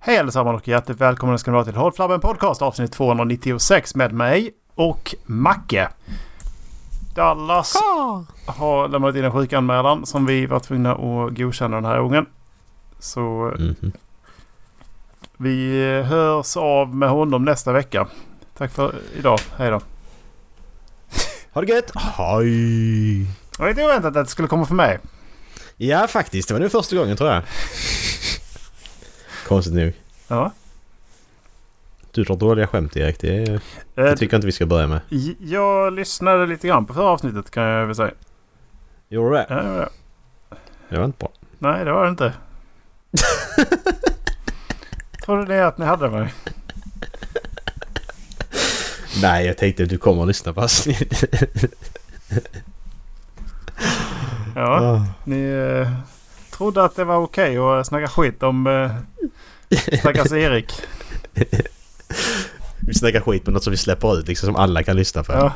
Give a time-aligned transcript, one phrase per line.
[0.00, 4.12] Hej allesammans och hjärtligt välkomna ska ni vara till Håll Flabben Podcast avsnitt 296 med
[4.12, 5.88] mig och Macke.
[7.14, 7.74] Dallas
[8.46, 12.26] har lämnat in en sjukanmälan som vi var tvungna att godkänna den här gången.
[12.98, 13.20] Så
[13.58, 13.92] Mhm.
[15.36, 18.06] vi hörs av med honom nästa vecka.
[18.56, 19.38] Tack för idag.
[19.58, 19.80] Hej då.
[21.52, 21.90] Ha det gött!
[21.94, 23.22] Hej!
[23.58, 24.98] Jag var inte oväntat att det skulle komma för mig.
[25.76, 27.42] Ja faktiskt, det var nu första gången tror jag.
[29.50, 29.92] Konstigt nog.
[30.28, 30.52] Ja.
[32.12, 33.20] Du drar dåliga skämt Erik.
[33.20, 33.60] Det, är, Eh,
[33.94, 35.00] det tycker jag inte vi ska börja med.
[35.40, 38.10] Jag lyssnade lite grann på förra avsnittet kan jag väl säga.
[39.08, 39.46] Gjorde du det?
[39.48, 39.88] Ja, det var det.
[40.88, 41.28] Det var inte bra.
[41.58, 42.32] Nej, det var det inte.
[45.24, 46.34] Trodde ni att ni hade mig?
[49.22, 51.64] Nej, jag tänkte att du kommer att lyssna på avsnittet.
[54.54, 55.04] Ja, Ah.
[55.24, 55.88] ni eh,
[56.60, 58.90] trodde att det var okej att snacka skit om eh,
[59.98, 60.72] stackars Erik.
[62.86, 65.32] Vi snackar skit på något som vi släpper ut liksom som alla kan lyssna på.
[65.32, 65.52] Ja,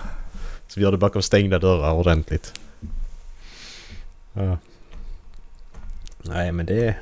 [0.69, 2.61] Så vi gör det bakom stängda dörrar ordentligt.
[4.33, 4.58] Ja.
[6.22, 6.94] Nej men det...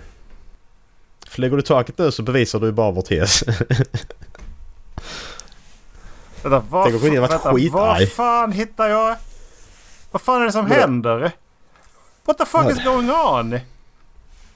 [1.28, 3.42] Flyger du taket nu så bevisar du ju bara vår tes.
[6.42, 7.70] vänta, vad, Tänk om fa- varit skitarg.
[7.70, 9.16] vad fan hittar jag?
[10.10, 11.30] Vad fan är det som händer?
[12.24, 13.58] What the fuck is going on?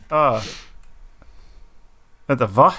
[0.09, 0.41] Ja.
[2.27, 2.75] Vänta, va?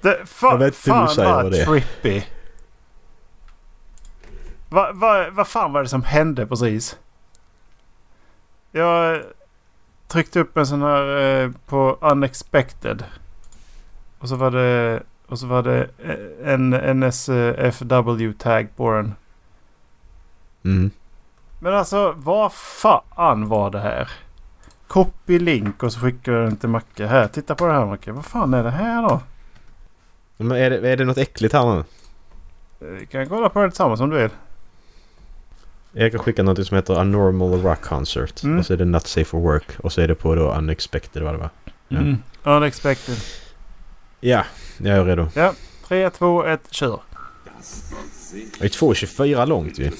[0.00, 1.66] Det, Jag fa, vet inte hur du fan vad det är.
[1.66, 2.22] trippy.
[4.68, 6.98] Vad va, vad fan var det som hände precis?
[8.72, 9.22] Jag
[10.08, 13.04] tryckte upp en sån här eh, på unexpected.
[14.18, 19.14] Och så var det, och så var det eh, en NSFW-tag på den.
[20.64, 20.90] Mm.
[21.60, 24.08] Men alltså vad fan var det här?
[24.88, 27.06] Copy link och så skickar jag den till Macke.
[27.06, 28.12] Här, titta på det här Macke.
[28.12, 29.20] Vad fan är det här då?
[30.36, 31.78] Men är det, är det något äckligt här nu?
[32.88, 34.30] Eh, Vi kan kolla på det tillsammans om du vill.
[35.92, 38.42] Jag kan skicka något som heter A Normal Rock Concert.
[38.42, 38.58] Mm.
[38.58, 39.66] Och så är det Not Safe for Work.
[39.78, 41.50] Och så är det på då Unexpected vad det var.
[41.88, 41.98] Ja.
[41.98, 42.16] Mm.
[42.42, 43.16] Unexpected.
[44.20, 44.44] Ja,
[44.78, 45.28] jag är redo.
[45.88, 47.00] 3, 2, 1, kör.
[48.58, 49.90] Det är 2.24 långt ju.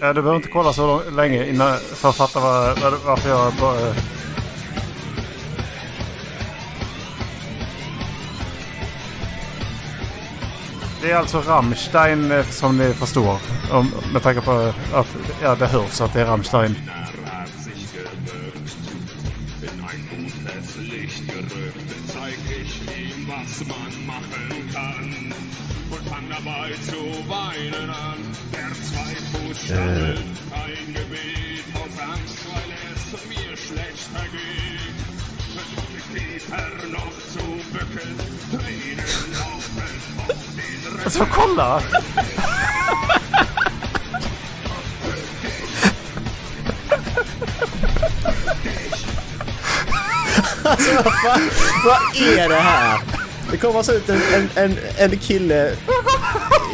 [0.00, 3.28] Ja, du behöver inte kolla så lång- länge innan för att fatta var, var, varför
[3.30, 3.94] jag bara...
[11.02, 13.36] Det är alltså Rammstein eh, som ni förstår.
[13.72, 16.74] Om, med tanke på att ja, det hörs att det är Rammstein.
[38.50, 41.04] Tränen laufen auf den Rücken.
[41.04, 41.82] Alltså kolla!
[51.84, 53.00] Vad är det här?
[53.50, 55.72] Det kommer alltså ut en, en, en, en kille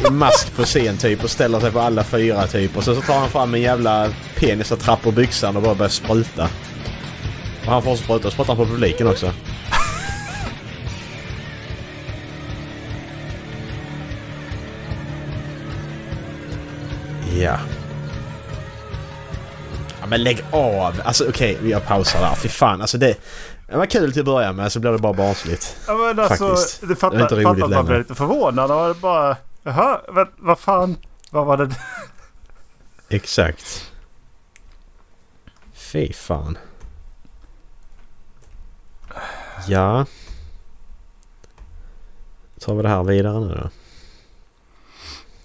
[0.07, 3.01] i mask på scen typ och ställer sig på alla fyra typ och sen så
[3.01, 6.49] tar han fram en jävla penis och trappar byxan och bara börjar spruta.
[7.65, 9.33] Och han får spruta och sprutar på publiken också.
[17.39, 17.57] Ja.
[20.01, 21.01] Ja men lägg av!
[21.03, 22.35] Alltså okej, okay, jag pausar där.
[22.35, 23.15] Fy fan alltså det...
[23.67, 25.77] Det var kul till att börja med så blir det bara barnsligt.
[25.87, 26.81] Ja, men alltså, Faktiskt.
[26.81, 28.71] det Det fattar, är inte roligt fattar att man blev lite förvånad.
[28.71, 29.37] Och bara...
[29.63, 30.97] Jaha, vad, vad fan?
[31.31, 31.75] Vad var det?
[33.09, 33.91] Exakt.
[35.73, 36.57] Fy fan.
[39.67, 40.05] Ja.
[42.59, 43.69] Tar vi det här vidare nu då?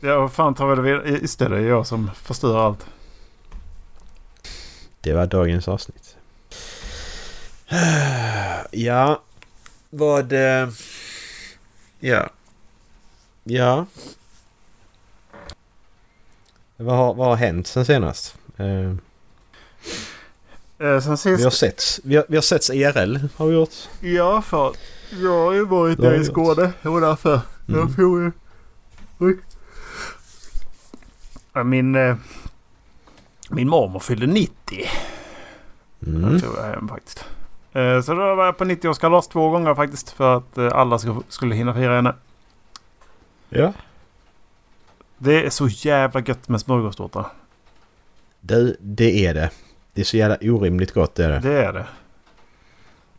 [0.08, 1.18] Ja, vad fan tar vi det vidare?
[1.38, 2.86] Det, det är jag som förstör allt.
[5.00, 6.11] Det var dagens avsnitt.
[8.70, 9.22] Ja.
[9.90, 10.32] Vad...
[10.32, 10.68] eh,
[12.00, 12.30] Ja.
[13.44, 13.86] Ja.
[16.76, 18.36] Vad har, vad har hänt sen senast?
[18.56, 18.94] Eh,
[20.78, 21.40] Eh, sen sist...
[21.40, 22.00] vi har setts.
[22.04, 23.74] Vi har, vi har setts IRL har vi gjort.
[24.00, 24.72] Ja, för
[25.10, 26.72] jag har ju varit Det där i Skåne.
[26.82, 27.40] Och därför.
[27.68, 27.80] Mm.
[27.80, 28.32] Jag får ju...
[29.18, 29.38] Oj.
[31.52, 31.94] Ja, Min...
[31.94, 32.16] Eh,
[33.50, 34.52] min mormor fyllde 90.
[36.06, 36.32] Mm.
[36.32, 37.24] Jag tror jag hem faktiskt.
[37.72, 40.10] Eh, så då var jag på 90-årskalas två gånger faktiskt.
[40.10, 42.14] För att eh, alla sk- skulle hinna fira henne.
[43.48, 43.72] Ja.
[45.18, 47.26] Det är så jävla gött med smörgåstårta.
[48.40, 49.50] Det, det är det.
[49.92, 51.38] Det är så jävla orimligt gott det är det.
[51.38, 51.86] Det är det.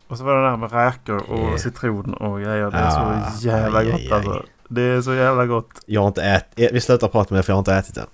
[0.06, 1.56] Och Och så var det där med räkor och Yeah.
[1.56, 2.70] citron och grejer.
[2.70, 2.86] Det är
[3.26, 4.12] Ah, så jävla aj, gott aj, aj.
[4.12, 4.42] alltså.
[4.68, 5.70] Det är så jävla gott.
[5.86, 6.72] Jag har inte ätit...
[6.72, 8.06] Vi slutar prata med det för jag har inte ätit den.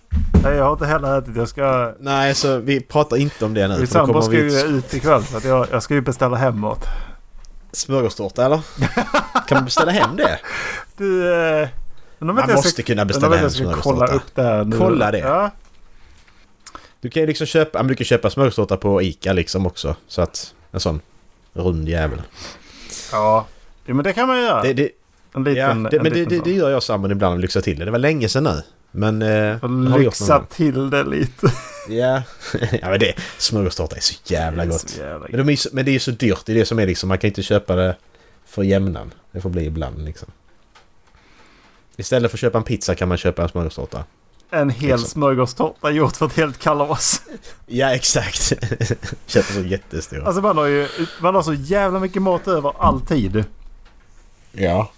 [0.44, 1.36] Nej, jag har inte heller ätit.
[1.36, 1.94] Jag ska...
[2.00, 3.78] Nej, så vi pratar inte om det nu.
[3.78, 6.84] Min sambo ska ju ut ikväll så att jag, jag ska ju beställa hem mat.
[7.72, 8.60] Smörgåstårta eller?
[9.48, 10.38] kan man beställa hem det?
[10.96, 11.34] Du...
[11.34, 11.68] Eh,
[12.18, 14.12] Man jag måste ska, kunna beställa hem ska kolla smörgåstårta.
[14.14, 14.78] upp det här nu.
[14.78, 15.18] Kolla det.
[15.18, 15.50] Ja.
[17.00, 19.96] Du kan ju liksom köpa, du kan köpa smörgåstårta på Ica liksom också.
[20.06, 21.00] Så att en sån
[21.52, 22.22] rund jävel.
[23.12, 23.46] Ja.
[23.84, 24.62] ja, men det kan man ju göra.
[24.62, 24.90] Det, det,
[25.34, 27.60] en liten, ja, det, en men det, det, det gör jag sambon ibland och lyxar
[27.60, 27.84] till det.
[27.84, 28.62] Det var länge sedan nu.
[28.90, 29.22] Men...
[29.22, 31.52] Eh, lyxa till det lite.
[31.88, 32.22] Ja.
[32.82, 34.90] ja men det, smörgåstårta är så jävla gott.
[34.90, 36.42] Så jävla Men, de är, men det är så dyrt.
[36.46, 37.08] Det är det som är liksom.
[37.08, 37.96] Man kan inte köpa det
[38.46, 39.14] för jämnan.
[39.32, 40.28] Det får bli ibland liksom.
[41.96, 44.04] Istället för att köpa en pizza kan man köpa en smörgåstårta.
[44.50, 45.08] En hel Liksom.
[45.08, 47.22] smörgåstårta gjort för ett helt kalas.
[47.66, 48.52] Ja exakt.
[49.26, 50.24] Köper så jättestor.
[50.24, 50.88] Alltså man har ju
[51.20, 53.44] man har så jävla mycket mat över alltid.
[54.52, 54.90] Ja.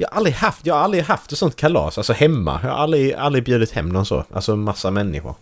[0.00, 2.60] Jag har aldrig haft, jag har aldrig haft ett sånt kalas, alltså hemma.
[2.62, 4.24] Jag har aldrig, aldrig bjudit hem någon så.
[4.32, 5.34] Alltså massa människor.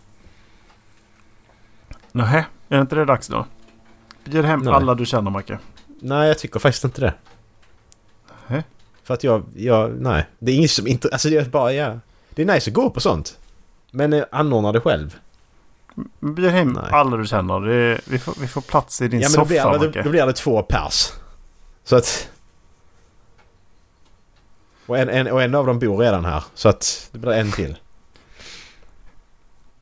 [2.11, 3.45] Nähä, är inte det dags då?
[4.23, 4.73] Bjud hem Nej.
[4.73, 5.59] alla du känner Macke.
[6.01, 7.13] Nej, jag tycker faktiskt inte det.
[8.47, 8.63] Nähä.
[9.03, 10.25] För att jag, jag, nej.
[10.39, 11.99] Det är inget som inte, alltså det är bara, ja.
[12.29, 13.39] Det är nice att gå på sånt.
[13.91, 15.15] Men eh, anordna det själv.
[16.19, 16.89] Bjud hem Nej.
[16.91, 17.59] alla du känner.
[17.59, 20.01] Det vi, får, vi får plats i din Ja men då blir, soffa det, Macke.
[20.01, 21.11] då blir det två pers.
[21.83, 22.29] Så att...
[24.89, 26.43] Och en, en, och en av dem bor redan här.
[26.53, 27.77] Så att det blir en till.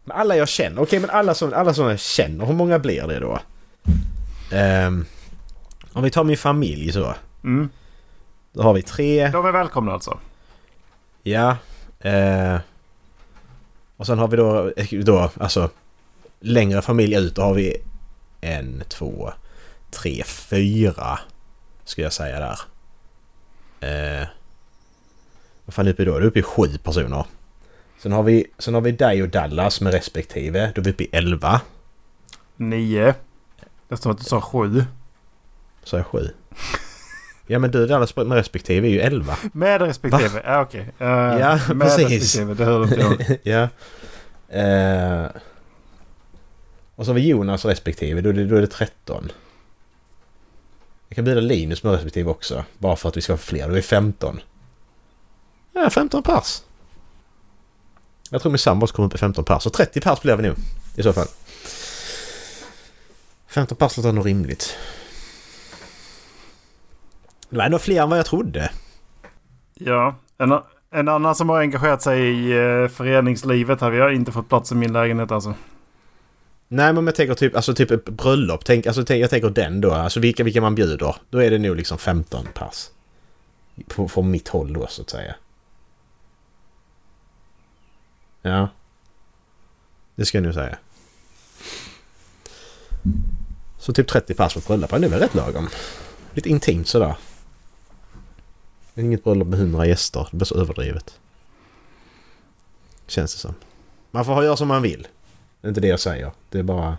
[0.03, 0.81] Men alla jag känner.
[0.81, 2.45] Okej men alla som, alla som jag känner.
[2.45, 3.39] Hur många blir det då?
[4.51, 5.05] Ehm,
[5.93, 7.15] om vi tar min familj så.
[7.43, 7.69] Mm.
[8.53, 9.29] Då har vi tre.
[9.29, 10.19] De är välkomna alltså.
[11.23, 11.57] Ja.
[11.99, 12.57] Eh,
[13.97, 14.71] och sen har vi då,
[15.03, 15.69] då alltså
[16.39, 17.35] längre familj ut.
[17.35, 17.77] Då har vi
[18.41, 19.33] en, två,
[19.91, 21.19] tre, fyra.
[21.83, 22.59] Skulle jag säga där.
[24.21, 24.27] Eh,
[25.67, 26.19] vad fan är uppe då?
[26.19, 27.25] Det är uppe i sju personer.
[27.99, 30.71] Sen har vi, sen har vi dig och Dallas med respektive.
[30.75, 31.61] Då är vi uppe i elva.
[32.55, 33.13] Nio.
[33.87, 34.83] Det står att du sa sju.
[35.83, 36.27] Så är jag sju.
[37.49, 39.37] Ja men du Dallas med respektive är ju elva.
[39.53, 40.41] Med respektive.
[40.45, 40.85] Ja okej.
[40.99, 42.09] Eh, Ja, med precis.
[42.09, 42.53] respektive.
[42.53, 43.37] Det hörde inte jag.
[44.49, 44.59] ja.
[44.61, 45.27] Eh,
[46.95, 49.31] och så har vi Jonas respektive, då är det, då är det 13.
[51.07, 52.63] Jag kan bjuda Linus med respektive också.
[52.77, 53.65] Bara för att vi ska få fler.
[53.65, 54.39] Då är det 15.
[55.83, 56.61] Ja, 15 pers.
[58.29, 59.63] Jag tror min sambo kommer upp i 15 pers.
[59.63, 60.55] Så 30 pers blir vi nu.
[60.95, 61.27] I så fall.
[63.47, 64.77] 15 pers låter nog rimligt.
[67.49, 68.71] Det var ändå fler än vad jag trodde.
[69.73, 70.15] Ja.
[70.37, 70.59] En,
[70.91, 73.89] en annan som har engagerat sig i eh, föreningslivet här.
[73.89, 75.53] Vi har inte fått plats i min lägenhet alltså.
[76.67, 78.65] Nej men om jag tänker typ, alltså typ ett bröllop.
[78.65, 79.91] Tänk, alltså, tänk, jag tänker den då.
[79.91, 81.15] Alltså vilka, vilka man bjuder.
[81.29, 82.91] Då är det nog liksom 15 pass.
[83.87, 85.35] På, från mitt håll då så att säga.
[88.41, 88.69] Ja.
[90.15, 90.77] Det ska jag nog säga.
[93.77, 94.89] Så typ 30 pass på ett bröllop.
[94.89, 95.69] Det är väl rätt lagom.
[96.33, 97.15] Lite intimt sådär.
[98.95, 100.27] Inget bröllop med 100 gäster.
[100.31, 101.19] Det blir så överdrivet.
[103.07, 103.53] Känns det som.
[104.11, 105.07] Man får göra som man vill.
[105.61, 106.31] Det är inte det jag säger.
[106.49, 106.97] Det är bara...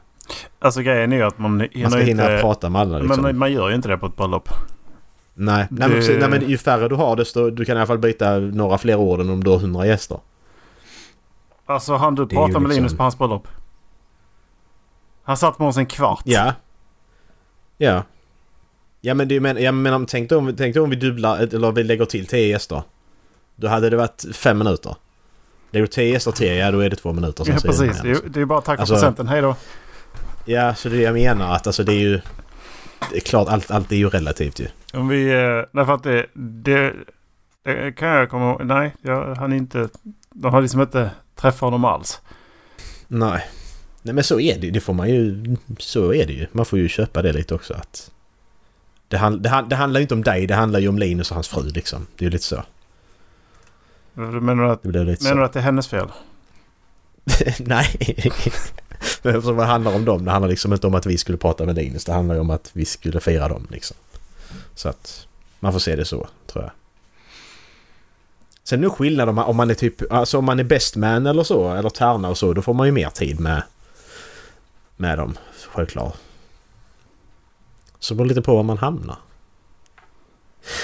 [0.59, 2.41] Alltså grejen är ju att man hinner Man ska hinna inte...
[2.41, 3.23] prata med alla liksom.
[3.23, 4.49] Men man gör ju inte det på ett bröllop.
[5.35, 7.87] Nej, nej, men precis, nej men ju färre du har desto du kan i alla
[7.87, 10.21] fall byta några fler ord än om du har 100 gäster.
[11.69, 13.49] Alltså han du ju pratade med liksom- Linus på hans bröllop?
[15.23, 16.23] Han satt med oss en kvart.
[16.25, 16.55] Ja.
[17.79, 18.03] Ja.
[19.01, 22.05] Ja men, det, men, ja, men tänk, om, tänk om vi dubblar eller vi lägger
[22.05, 22.83] till 10 gäster.
[23.57, 24.97] Då hade det varit 5 minuter.
[25.71, 27.45] Lägger du 10 gäster till, ja då är det 2 minuter.
[27.45, 28.03] sen Ja, det precis.
[28.05, 29.29] med Det är, det är bara tack för Alltså- presenten.
[29.29, 29.57] Hej då.
[30.45, 32.21] Ja, så det jag menar att alltså det är ju...
[33.11, 34.67] Det är klart, allt, allt är ju relativt ju.
[34.93, 35.29] Om vi...
[35.31, 36.93] eh, Därför att det, det...
[37.63, 38.65] Det kan jag komma ihåg.
[38.65, 39.89] Nej, jag hann inte...
[40.31, 41.11] De har liksom inte
[41.41, 42.21] träffat honom alls.
[43.09, 43.49] Nej.
[44.03, 45.45] Nej men så är det Det får man ju...
[45.79, 46.47] Så är det ju.
[46.53, 48.11] Man får ju köpa det lite också att...
[49.09, 51.35] Det, han, det, det handlar ju inte om dig, det handlar ju om Linus och
[51.35, 52.07] hans fru liksom.
[52.17, 52.63] Det är ju lite så.
[54.15, 55.43] Menar du att, Det menar så.
[55.43, 56.09] att det är hennes fel?
[57.59, 57.87] Nej.
[59.23, 60.25] Men det handlar om dem.
[60.25, 62.05] Det handlar liksom inte om att vi skulle prata med Linus.
[62.05, 63.97] Det handlar ju om att vi skulle fira dem liksom.
[64.75, 65.27] Så att
[65.61, 66.73] man får se det så, tror jag.
[68.69, 70.97] Sen är det skillnad om man, om man är typ, alltså om man är best
[70.97, 73.63] man eller så, eller tärna och så, då får man ju mer tid med,
[74.97, 75.37] med dem,
[75.69, 76.17] självklart.
[77.99, 79.17] Så det beror lite på var man hamnar.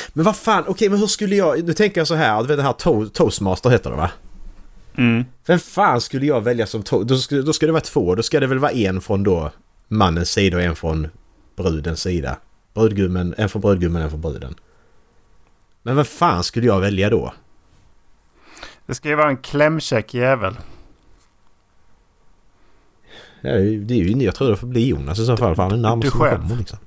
[0.09, 2.57] Men vad fan, okej men hur skulle jag, nu tänker jag så här, du vet
[2.57, 4.11] det här to- toastmaster heter det va?
[4.97, 5.25] Mm.
[5.47, 8.23] Vem fan skulle jag välja som to- då ska, då ska det vara två, då
[8.23, 9.51] ska det väl vara en från då
[9.89, 11.09] mannens sida och en från
[11.57, 12.37] brudens sida.
[12.75, 14.55] Brudgummen, en för brudgummen, en för bruden.
[15.83, 17.33] Men vad fan skulle jag välja då?
[18.87, 20.57] Det ska ju vara en klämkäck jävel.
[23.41, 25.73] Ja, det är ju- jag tror det får bli Jonas i så fall, för han
[25.73, 26.79] är närmast som kommer liksom.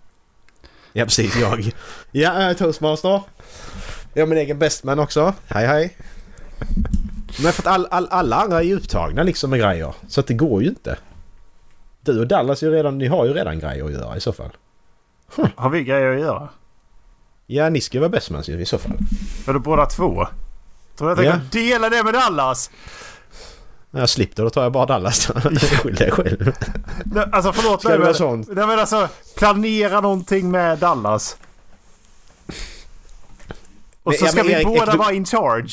[0.93, 1.35] Ja, precis.
[1.37, 1.59] Jag.
[1.59, 1.71] Ja,
[2.11, 3.21] jag är toastmaster.
[4.13, 5.33] Jag är min egen bestman också.
[5.47, 5.97] Hej, hej.
[7.43, 9.93] Men för att all, all, alla andra är ju upptagna liksom med grejer.
[10.07, 10.97] Så att det går ju inte.
[12.01, 14.49] Du och Dallas ju redan, ni har ju redan grejer att göra i så fall.
[15.55, 16.49] Har vi grejer att göra?
[17.45, 18.97] Ja, ni ska ju vara bestmans i så fall.
[19.47, 20.27] Är du båda två?
[20.97, 21.31] Tror jag Ja.
[21.31, 22.69] tänker dela det med Dallas?
[23.91, 25.33] När jag slipper då tar jag bara Dallas då.
[25.59, 26.51] Skyll dig själv.
[27.31, 28.47] Alltså förlåt mig, men, sånt?
[28.47, 31.37] Nej, men alltså planera någonting med Dallas.
[34.03, 35.69] Och Men- så ja, ska men vi Erik, båda du- vara in charge.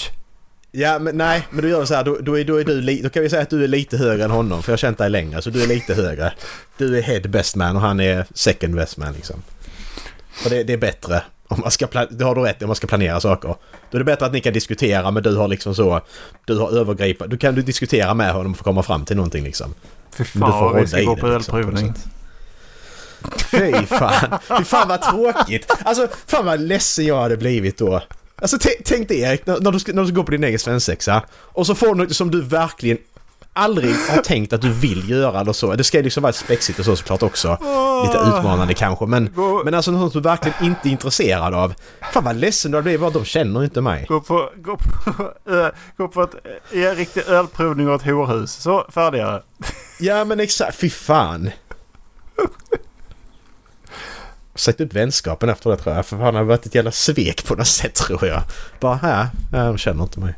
[0.70, 2.04] Ja, men nej, men du gör så här.
[2.04, 4.24] Då, då, är, då, är du då kan vi säga att du är lite högre
[4.24, 4.62] än honom.
[4.62, 6.32] För jag har känt dig längre, så du är lite högre.
[6.76, 9.42] Du är head best man och han är second best man liksom.
[10.44, 11.22] Och det, det är bättre.
[11.48, 13.54] Om man ska det har du rätt om man ska planera saker.
[13.90, 16.00] Då är det bättre att ni kan diskutera men du har liksom så...
[16.44, 17.34] Du har övergripande...
[17.34, 19.74] Du kan du diskutera med honom och få komma fram till någonting liksom.
[20.10, 21.94] Fy Men du får fan vi ska gå på liksom, ölprovning.
[21.94, 22.06] sätt.
[23.50, 24.38] Fy fan.
[24.58, 25.72] Fy fan vad tråkigt.
[25.84, 28.02] Alltså fan vad ledsen jag hade blivit då.
[28.36, 31.22] Alltså tänk dig Erik, när, du ska, när du ska gå på din egen svensexa
[31.32, 32.98] och så får du något som du verkligen
[33.56, 35.75] aldrig har tänkt att du vill göra eller så.
[35.75, 37.50] Det ska ju liksom vara spexigt och så såklart också.
[38.06, 41.75] Lite utmanande kanske men, Gå- men alltså något som du verkligen inte är intresserad av.
[42.12, 44.04] Fan vad ledsen du blivit, bara de känner inte mig.
[44.08, 46.34] Gå på, gå på, äh, gå på ett,
[46.73, 48.52] en riktig ölprovning och ett horhus.
[48.52, 49.42] Så, färdiga.
[50.00, 51.50] Ja men exakt, fy fan.
[54.54, 56.06] Sagt upp vänskapen efter det tror jag.
[56.06, 58.42] För fan det har varit ett jävla svek på något sätt tror jag.
[58.80, 60.34] Bara här, de känner inte mig.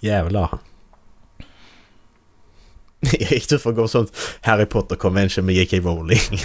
[0.00, 0.58] Jävlar.
[3.12, 5.76] Erik du får gå sånt Harry Potter convention med J.K.
[5.76, 6.20] Rowling.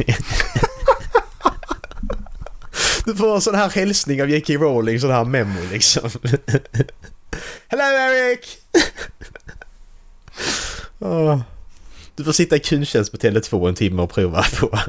[3.06, 4.54] du får en sån här hälsning av J.K.
[4.54, 6.10] Rowling, sån här memo liksom.
[7.68, 8.58] Hello Eric!
[11.00, 11.40] oh.
[12.16, 14.80] Du får sitta i kundtjänst på Tele2 en timme och prova på.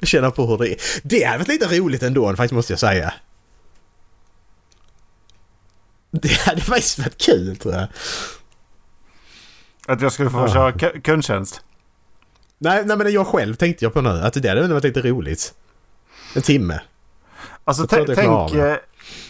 [0.00, 0.76] Och Känna på hur det är.
[1.02, 3.14] Det hade varit lite roligt ändå faktiskt måste jag säga.
[6.10, 7.88] Det hade faktiskt varit kul tror jag.
[9.88, 10.48] Att jag skulle få Ja.
[10.48, 11.62] köra ku- kundtjänst.
[12.58, 14.08] Nej, nej men jag själv tänkte jag på nu.
[14.10, 15.54] Att det hade varit lite roligt.
[16.36, 16.80] En timme.
[17.64, 18.74] Alltså tänk, eh,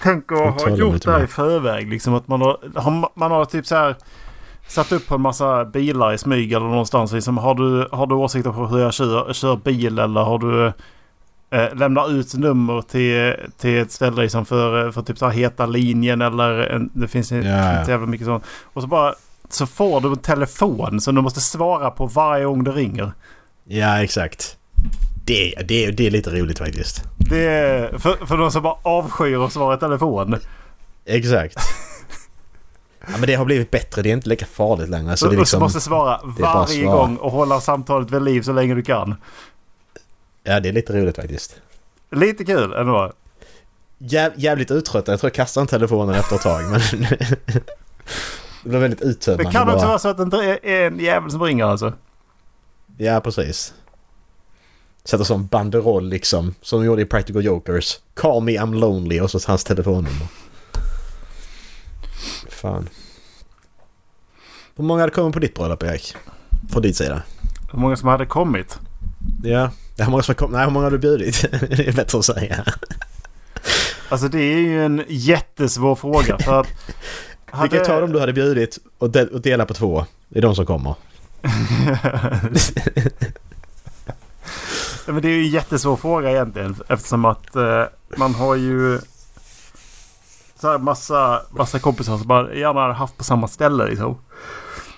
[0.03, 1.89] tänk att ha gjort det här i förväg.
[1.91, 3.97] Liksom att man har, man har typ så här
[4.69, 7.13] satt upp på en massa bilar i smyg eller någonstans.
[7.13, 10.67] Liksom, har, du, har du åsikter på hur jag kör, kör bil eller har du
[11.51, 15.67] eh, lämnar ut nummer till, till ett ställe liksom för, för typ så här heta
[15.67, 17.81] linjen eller en, det finns inte Ja, ja.
[17.81, 18.45] inte jävla mycket sånt.
[18.65, 19.15] Och så bara
[19.55, 23.13] så får du en telefon som du måste svara på varje gång det ringer.
[23.65, 24.57] Ja, exakt.
[25.25, 27.03] Det, det, det är lite roligt faktiskt.
[27.19, 30.37] Det är för, för de som bara avskyr att svara i telefon.
[31.05, 31.57] Exakt.
[33.07, 34.03] Ja, men det har blivit bättre.
[34.03, 35.17] Det är inte lika farligt längre.
[35.17, 35.61] Så du liksom...
[35.61, 36.97] måste svara varje svara.
[36.97, 39.15] gång och hålla samtalet vid liv så länge du kan.
[40.43, 41.61] Ja, det är lite roligt faktiskt.
[42.11, 43.13] Lite kul ändå.
[43.99, 45.13] Jäv, jävligt uttröttad.
[45.13, 46.63] Jag tror jag kastar telefonen efter ett tag.
[46.71, 46.81] Men
[48.65, 49.87] det var väldigt uttömmande Det kan också bara.
[49.89, 51.93] vara så att det inte är är en jävel som ringer alltså.
[52.97, 53.75] Ja, precis.
[55.05, 56.55] Sätter som banderoll liksom.
[56.63, 57.99] Som de gjorde i Practical Jokers.
[58.15, 60.27] Call me I'm lonely och så hans telefonnummer.
[62.49, 62.89] Fan.
[64.77, 66.17] Hur många hade kommit på ditt bröllop Erik?
[66.73, 67.23] Från din sida?
[67.73, 68.79] Hur många som hade kommit.
[69.45, 69.71] Ja.
[69.99, 70.53] Hur många som kom?
[70.53, 71.43] Nej, hur många har du bjudit?
[71.51, 72.65] det är bättre att säga.
[74.09, 76.67] Alltså det är ju en jättesvår fråga för att...
[77.63, 80.07] Vi kan ju ta dem du hade bjudit och, de, och dela på två.
[80.29, 80.95] Det är de som kommer.
[85.07, 87.85] Ja, Men det är ju en jättesvår fråga egentligen eftersom att eh,
[88.17, 89.01] man har ju
[90.61, 94.19] så här massa, massa kompisar som man gärna hade haft på samma ställe liksom.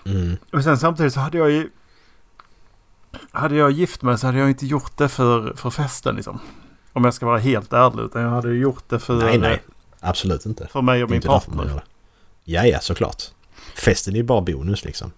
[0.05, 0.37] Mm.
[0.53, 1.71] Och sen samtidigt så hade jag ju...
[3.31, 6.41] Hade jag gift mig så hade jag inte gjort det för, för festen liksom.
[6.93, 8.03] Om jag ska vara helt ärlig.
[8.03, 9.63] Utan jag hade ju gjort det för, Nej, nej.
[10.01, 10.67] Absolut inte.
[10.67, 11.83] för mig och min partner.
[12.49, 13.23] Ja, ja, såklart.
[13.75, 15.13] Festen är ju bara bonus liksom.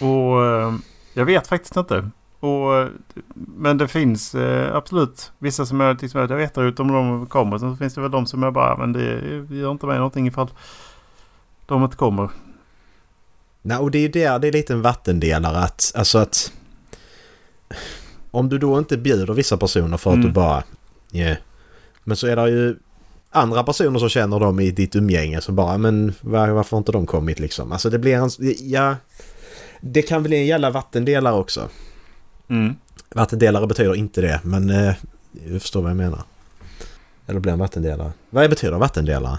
[0.00, 0.74] Och eh,
[1.14, 2.10] jag vet faktiskt inte.
[2.40, 2.88] Och,
[3.34, 7.58] men det finns eh, absolut vissa som jag liksom, jag vet ut om de kommer.
[7.58, 9.00] Sen så finns det väl de som jag bara, men det
[9.56, 10.48] gör inte mig någonting ifall
[11.66, 12.30] de inte kommer.
[13.62, 16.52] Nej, och det är ju där det är lite en vattendelare att, alltså att...
[18.30, 20.26] Om du då inte bjuder vissa personer för att Mm.
[20.26, 20.62] du bara...
[21.12, 21.36] Yeah.
[22.04, 22.76] Men så är det ju
[23.30, 26.92] andra personer som känner dem i ditt umgänge som bara, men var, varför har inte
[26.92, 27.72] de kommit liksom?
[27.72, 28.30] Alltså det blir en...
[28.60, 28.96] Ja...
[29.80, 31.68] Det kan bli en jävla vattendelare också.
[32.48, 32.74] Mm.
[33.14, 34.94] Vattendelare betyder inte det, men eh,
[35.32, 36.22] du förstår vad jag menar.
[37.26, 38.12] Eller blir en vattendelare.
[38.30, 39.38] Vad betyder vattendelare?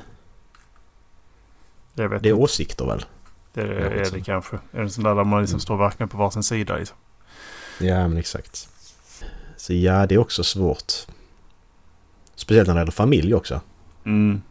[1.96, 2.44] Jag vet Det är inte.
[2.44, 3.06] åsikter väl?
[3.54, 4.56] Det är, jag är det kanske.
[4.72, 6.98] Är det sån där där man liksom står verkligen på varsin sida liksom.
[7.80, 8.70] Ja, men exakt.
[9.58, 10.94] Så ja, det är också svårt.
[12.36, 13.62] Speciellt när det gäller familj också.
[14.08, 14.42] Mm.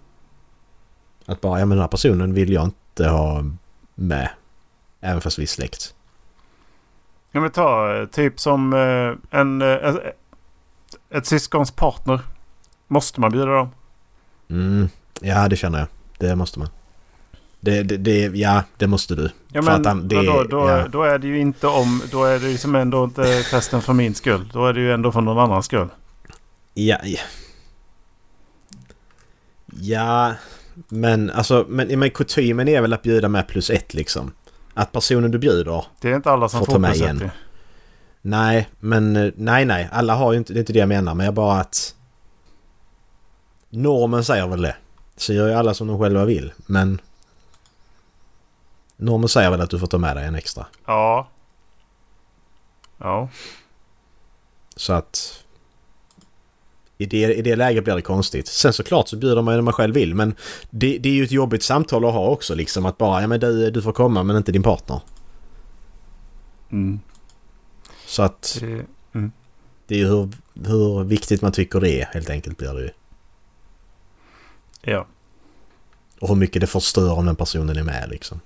[1.27, 3.45] Att bara, ja men den här personen vill jag inte ha
[3.95, 4.29] med.
[5.01, 5.95] Även fast vi är släkt.
[7.33, 9.63] Ja men ta eh, typ som eh, en...
[9.63, 10.17] eh, ett-
[11.11, 12.21] Ett syskons partner.
[12.89, 13.69] Måste man bjuda dem?
[14.51, 14.89] Mm,
[15.21, 15.89] ja det känner jag.
[16.19, 16.69] Det måste man.
[17.61, 19.31] Det, det, det ja, det måste du.
[19.53, 20.89] Ja För men att han- det- då, då, ja.
[20.89, 22.03] då är det ju inte om...
[22.11, 24.49] Då är det ju som ändå inte festen för min skull.
[24.53, 25.89] Då är det ju ändå för någon annans skull.
[26.75, 27.21] Ja, ja.
[29.81, 30.35] Ja,
[30.89, 34.33] men alltså, men, men kutymen är väl att bjuda med plus ett liksom.
[34.75, 37.23] Att personen du bjuder Det är inte alla som Får ta med plus igen.
[37.23, 37.33] ett.
[38.23, 39.89] Nej, men nej, nej.
[39.93, 41.15] Alla har ju inte, det är inte det jag menar.
[41.15, 41.95] Men jag bara att...
[43.71, 44.77] Normen säger väl det.
[45.17, 46.53] Så gör ju alla som de själva vill.
[46.67, 47.01] Men...
[48.97, 50.67] Normen säger väl att du får ta med dig en extra.
[50.87, 51.29] Ja.
[52.99, 53.29] Ja.
[54.77, 55.45] Så att...
[56.99, 58.47] I det, I det läget blir det konstigt.
[58.47, 60.15] Sen såklart så bjuder man ju när man själv vill.
[60.15, 60.35] Men
[60.71, 62.87] det, det är ju ett jobbigt samtal att ha också liksom.
[62.87, 65.01] Att bara, ja men du, du får komma men inte din partner.
[66.71, 67.01] Mm.
[68.07, 68.85] Så att Det,
[69.87, 70.29] det är ju hur,
[70.67, 72.91] hur viktigt man tycker det är helt enkelt blir det ju.
[74.83, 75.07] ja.
[76.21, 78.41] Och hur mycket det förstör om den personen är med liksom.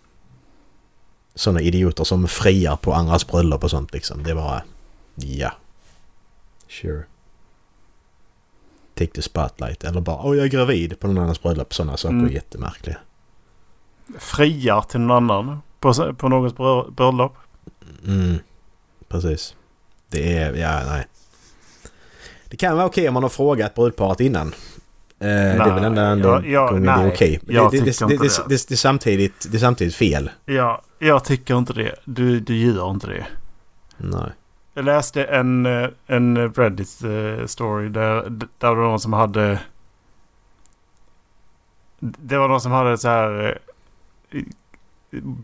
[1.35, 4.23] Sådana idioter som friar på andras bröllop och sånt liksom.
[4.23, 4.63] Det är bara...
[5.15, 5.53] Ja.
[6.69, 7.05] Sure.
[9.01, 9.85] Take the spotlight.
[9.85, 11.75] Eller bara åh jag är gravid på någon annans bröllop.
[11.75, 12.27] Sådana saker Mm.
[12.27, 12.97] är jättemärkliga.
[14.19, 15.59] Friar till någon annan.
[15.81, 17.37] På, på någons brö- bröllop.
[18.07, 18.39] Mm.
[19.09, 19.55] Precis.
[20.09, 20.55] Det är...
[20.55, 21.07] Ja, nej.
[22.49, 24.47] Det kan vara okej om man har frågat brudparet innan.
[24.47, 24.55] Eh,
[25.19, 27.41] det är väl enda Nej, enda jag- jag- gången det är nej, okej.
[27.43, 28.07] Det, jag det, det, det.
[28.49, 30.31] det, det, är samtidigt, det är samtidigt fel.
[30.47, 31.95] Ja, jag tycker inte det.
[32.05, 33.27] Du, du gör inte det.
[33.97, 34.31] Nej.
[34.81, 39.61] Jag läste en, eh, en Reddit eh, story där, där det var någon som hade...
[41.99, 43.59] Det var någon som hade så här...
[44.31, 44.43] eh,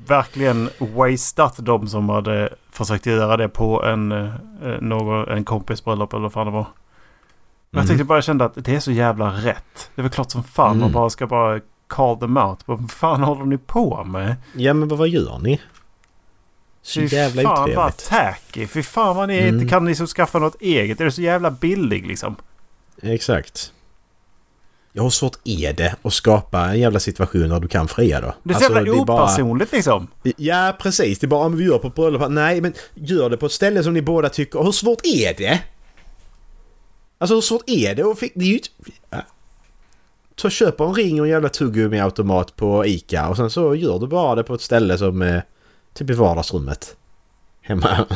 [0.07, 4.09] Verkligen wastat de som hade försökt göra det på en,
[4.81, 6.67] någon, en kompis bröllop eller vad fan det var.
[7.71, 7.89] Men jag Mhm.
[7.89, 9.91] tyckte bara jag kände att det är så jävla rätt.
[9.95, 10.81] Det är väl klart som fan Mm.
[10.81, 12.59] man bara ska bara call them out.
[12.65, 14.37] Vad fan håller ni på med?
[14.55, 15.61] Ja men vad, vad gör ni?
[16.87, 18.05] Så Fy jävla fan vad otrevligt.
[18.09, 18.67] tacky.
[18.67, 19.55] Fy fan vad ni Mm.
[19.55, 21.01] inte kan ni så skaffa något eget.
[21.01, 22.37] Är det så jävla billig liksom?
[23.03, 23.73] Exakt.
[24.93, 28.35] Ja, hur svårt är det att skapa en jävla situation där du kan fria då?
[28.43, 30.09] Det är så Alltså, jävla bara- opersonligt liksom.
[30.37, 31.19] Ja, precis.
[31.19, 32.31] Det är bara om vi gör på bröllop.
[32.31, 34.63] Nej, men gör det på ett ställe som ni båda tycker...
[34.63, 35.61] Hur svårt är det?
[37.19, 38.05] Alltså hur svårt är det?
[38.05, 38.59] Och fick, det är ju.
[39.11, 39.23] Ja.
[40.37, 44.07] Så köper en ring och en jävla tuggummi-automat på ICA och sen så gör du
[44.07, 45.41] bara det på ett ställe som...
[45.97, 46.97] Typ i vardagsrummet.
[47.63, 48.07] Hemma.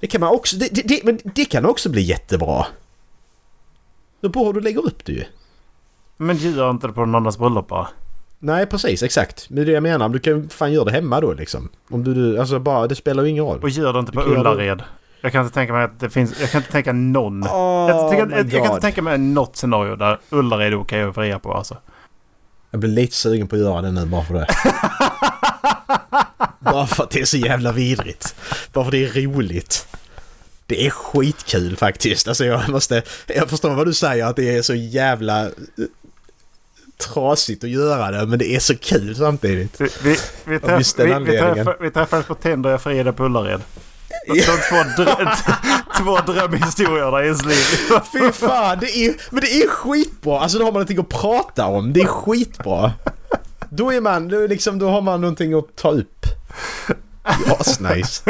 [0.00, 0.56] det kan man också...
[0.56, 2.66] Det, det, det, men det kan också bli jättebra.
[4.20, 5.24] Då beror du lägger upp det ju.
[6.16, 7.88] Men gör inte det på någon annans bröllop bara.
[8.38, 9.02] Nej, precis.
[9.02, 9.50] Exakt.
[9.50, 10.08] Men det det jag menar.
[10.08, 11.68] Du kan fan göra det hemma då liksom.
[11.90, 13.62] Om du, alltså bara, det spelar ju ingen roll.
[13.62, 14.82] Och gör det inte på det- Ullared.
[15.20, 16.40] Jag kan inte tänka mig att det finns...
[16.40, 17.44] Jag kan inte tänka någon...
[17.44, 17.50] Oh
[17.88, 21.38] jag, jag, jag kan inte tänka mig något scenario där Ullared är okej att fria
[21.38, 21.76] på alltså.
[22.74, 24.46] Jag blir lite sugen på att göra det nu bara för det.
[26.72, 28.34] bara för att det är så jävla vidrigt.
[28.72, 29.86] Bara för att det är roligt.
[30.66, 32.28] Det är skitkul faktiskt.
[32.28, 33.02] Alltså jag måste...
[33.26, 35.50] Jag förstår vad du säger att det är så jävla eh,
[36.96, 38.26] trasigt att göra det.
[38.26, 39.80] Men det är så kul samtidigt.
[39.80, 43.24] Vi, vi, vi, träff, vi, vi, träff, vi träffades på Tinder och jag friade på
[43.24, 43.60] Ullared.
[44.26, 44.34] De
[44.70, 45.26] två, drö,
[45.98, 47.64] två drömhistorierna i ens liv.
[48.12, 50.40] Fy fan, det är, men det är skitbra.
[50.40, 51.92] Alltså då har man någonting att prata om.
[51.92, 52.92] Det är skitbra.
[53.70, 56.26] Då är man, då, liksom, då har man någonting att ta upp.
[57.58, 58.22] Asnice.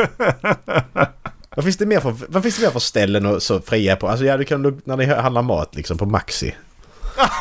[1.56, 4.08] Vad finns det mer för, vad finns det mer för ställen att så fria på?
[4.08, 6.54] Alltså ja, du kan när ni handlar mat liksom på Maxi.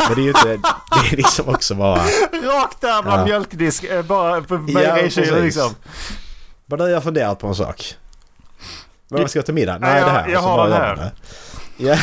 [0.08, 1.95] Men det är ju inte, det är liksom också bara...
[2.43, 3.25] Rakt där bland Ja.
[3.25, 3.84] mjölkdisk.
[3.84, 5.43] eh, Bara på Ja, mejerikylen precis.
[5.43, 5.75] liksom.
[6.65, 7.95] Bara jag funderat på en sak.
[9.21, 9.78] Vad ska jag till middag?
[9.78, 10.28] Nej, jag- det här.
[10.30, 11.12] jag har den här.
[11.78, 11.97] Ja,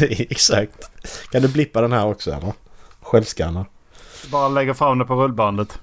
[0.30, 0.90] exakt.
[1.30, 2.52] Kan du blippa den här också eller?
[3.02, 3.66] Självskanna.
[4.30, 5.78] Bara lägger fram det på rullbandet.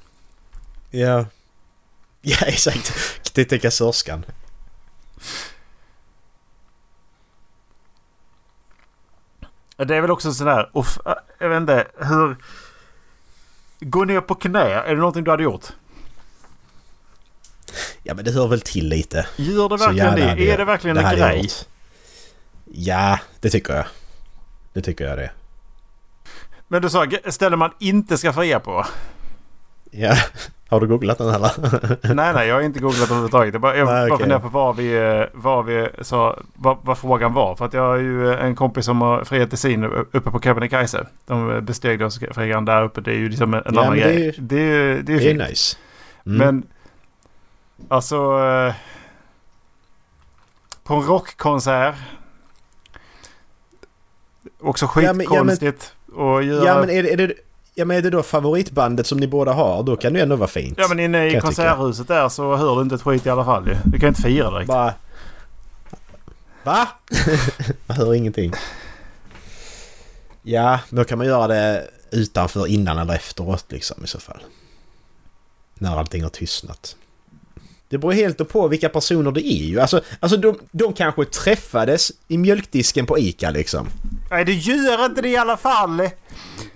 [0.92, 1.26] Ja.
[2.22, 2.94] Ja, exakt.
[3.34, 4.26] Det är kassörskan.
[9.78, 10.70] Det är väl också sådär...
[10.74, 12.36] Uff, äh, jag vet inte hur...
[13.80, 14.60] Gå ner på knä.
[14.60, 15.66] Är det någonting du hade gjort?
[18.04, 19.26] Ja men det hör väl till lite.
[19.36, 20.22] Gör det verkligen det?
[20.44, 21.50] Är jag- det verkligen en hade jag grej?
[22.74, 23.86] Ja, det tycker jag.
[24.74, 25.32] Det tycker jag det.
[26.68, 28.86] Men du sa ställen man inte ska fria på.
[29.92, 30.16] Ja.
[30.70, 31.52] Har du googlat den eller?
[32.14, 33.54] nej, nej, jag har inte googlat överhuvudtaget.
[33.54, 34.18] Jag bara, jag Nej, bara okej.
[34.24, 37.56] funderar på vad vi, eh, vad vi sa, vad, vad frågan var.
[37.56, 41.08] För att jag har ju en kompis som har friat i sin uppe på Kebnekaise.
[41.26, 43.02] De besteg då frigan där uppe.
[43.02, 44.24] Det är ju liksom en Ja, annan det är grej.
[44.26, 45.50] ju- det är ju det är Det är fint.
[45.50, 45.78] nice.
[46.26, 46.38] Mm.
[46.38, 46.64] Men
[47.90, 48.16] alltså...
[48.40, 48.74] eh,
[50.84, 51.96] På en rockkonsert.
[54.62, 56.66] Också Ja, men- ja, men- skitkonstigt att göra.
[56.66, 57.34] Ja men är det, är det,
[57.76, 59.84] ja, men är det då favoritbandet som ni båda har?
[59.84, 60.78] Då kan det ju ändå vara fint.
[60.78, 63.68] Ja men inne i konserthuset där så hör du inte ett skit i alla fall
[63.68, 63.76] ju.
[63.86, 64.68] Du kan inte fira direkt.
[64.68, 64.94] Bara...
[66.64, 66.88] Va?
[67.88, 68.54] jag hör ingenting.
[70.42, 74.44] Ja, då kan man göra det utanför, innan eller efteråt liksom i så fall.
[75.74, 76.96] När allting har tystnat.
[77.94, 79.80] Det beror helt på vilka personer det är ju.
[79.80, 83.88] Alltså, alltså de, de kanske träffades i mjölkdisken på ICA liksom.
[84.30, 85.98] Nej du gör inte det i alla fall!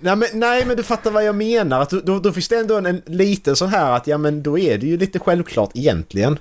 [0.00, 1.80] Nej men, nej men du fattar vad jag menar.
[1.80, 4.42] Att då, då, då finns det ändå en, en liten så här att ja men
[4.42, 6.38] då är det ju lite självklart egentligen.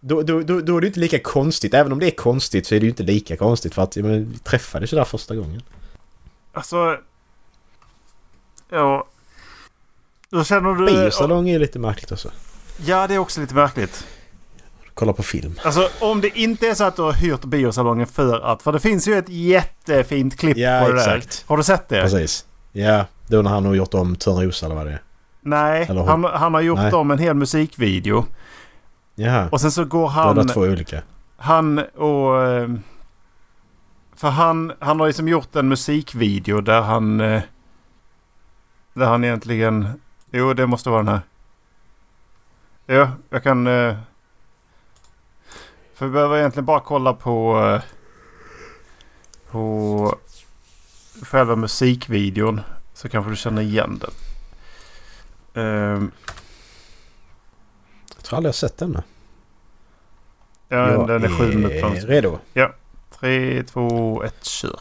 [0.00, 1.74] Då, då, då, då är det inte lika konstigt.
[1.74, 4.02] Även om det är konstigt så är det ju inte lika konstigt för att ja,
[4.02, 5.62] men, vi träffades ju där första gången.
[6.52, 6.96] Alltså...
[8.70, 9.08] Ja...
[10.30, 10.86] Hur känner du...
[10.86, 12.30] Biosalong är ju lite märkligt också.
[12.84, 14.06] Ja det är också lite märkligt.
[14.94, 15.60] Kolla på film.
[15.64, 18.62] Alltså om det inte är så att du har hyrt biosalongen för att...
[18.62, 21.16] För det finns ju ett jättefint klipp Ja, på det där.
[21.16, 21.44] exakt.
[21.48, 22.02] Har du sett det?
[22.02, 22.46] Precis.
[22.72, 25.02] Ja, då när han har gjort om Törnrosa eller vad det är.
[25.40, 26.92] Nej, han, han har gjort Nej.
[26.92, 28.24] om en hel musikvideo.
[29.14, 29.48] Jaha.
[29.52, 30.36] Och sen så går han...
[30.36, 31.02] det två olika.
[31.36, 32.42] Han och...
[32.46, 32.70] eh,
[34.16, 37.20] För han, han har liksom gjort en musikvideo där han...
[37.20, 37.42] eh,
[38.94, 39.88] Där han egentligen...
[40.32, 41.20] Jo, det måste vara den här.
[42.86, 43.66] Ja, jag kan...
[43.66, 43.96] eh,
[45.94, 47.60] För vi behöver egentligen bara kolla på...
[47.74, 47.82] eh,
[49.50, 50.16] På
[51.22, 52.60] själva musikvideon.
[52.94, 54.10] Så kanske du känner igen den.
[55.64, 56.10] Ehm,
[58.16, 59.02] Jag tror aldrig jag sett den.
[60.68, 61.80] ja, jag den är sju minuter.
[61.82, 61.96] lång.
[61.96, 62.38] redo.
[63.10, 64.80] Tre, två, ett, kör.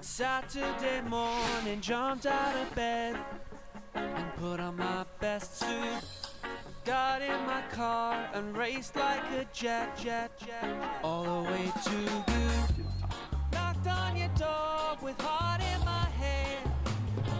[0.00, 3.14] Saturday morning, jumped out of bed
[3.94, 6.04] and put on my best suit.
[6.84, 10.68] Got in my car and raced like a jet, jet, jet,
[11.02, 12.22] all the way to you.
[13.52, 16.68] Knocked on your door with heart in my hand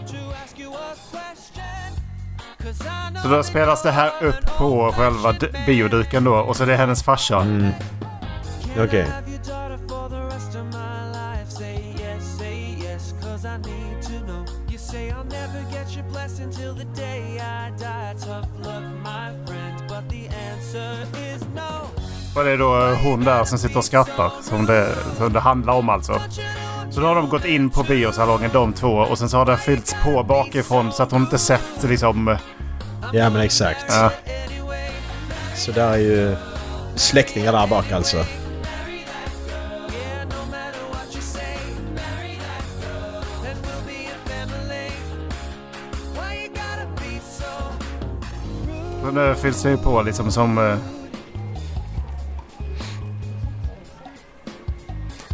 [0.07, 1.35] to ask you a question.
[3.21, 5.33] Så då spelas det här upp på själva
[5.65, 7.41] bioduken då och så är det hennes farsa.
[7.41, 7.71] Mm.
[8.79, 9.03] Okej.
[9.03, 9.34] Have
[22.35, 24.31] Och det är då hon där som sitter och skrattar.
[24.41, 26.21] Som det, som det handlar om alltså.
[26.91, 29.57] Så då har de gått in på biosalongen de två och sen så har det
[29.57, 32.37] fyllts på bakifrån så att hon inte sett liksom...
[33.13, 33.85] Ja men exakt.
[33.89, 34.11] Ja.
[35.55, 36.35] Så där är ju
[36.95, 38.17] släktingar där bak alltså.
[49.03, 50.77] Så nu fylls det ju på liksom som...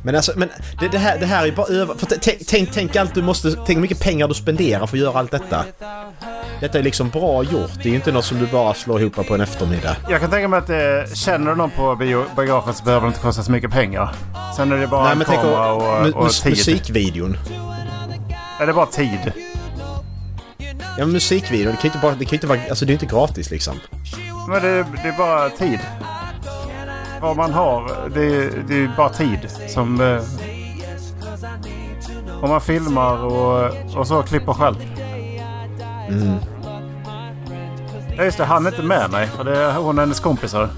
[0.04, 1.96] Men alltså, men det, det, här, det här är bara över...
[1.96, 3.52] För tänk, tänk, tänk allt du måste...
[3.52, 5.66] Tänk hur mycket pengar du spenderar för att göra allt detta.
[6.60, 7.72] Detta är liksom bra gjort.
[7.76, 9.96] Det är ju inte något som du bara slår ihop på en eftermiddag.
[10.10, 13.08] Jag kan tänka mig att eh, känner du någon på bio, biografen så behöver det
[13.08, 14.16] inte kosta så mycket pengar.
[14.56, 16.52] Sen är det bara Nej en men tänk kamera och, mu- och mus- tid.
[16.52, 17.38] musikvideon.
[18.60, 19.32] Är det bara tid?
[20.98, 22.12] Ja men musikvideon, det kan ju inte bara...
[22.12, 22.60] Det kan ju inte vara...
[22.70, 23.80] Alltså det är ju inte gratis liksom.
[24.50, 25.80] Men det, det är bara tid.
[27.22, 30.02] Vad man har, det, det är bara tid som...
[30.02, 30.22] Eh,
[32.44, 34.76] om man filmar och, och så klipper själv.
[36.10, 36.36] Mm.
[38.18, 39.28] Ja just det, han är inte med mig.
[39.28, 40.70] För det är hon och hennes kompisar.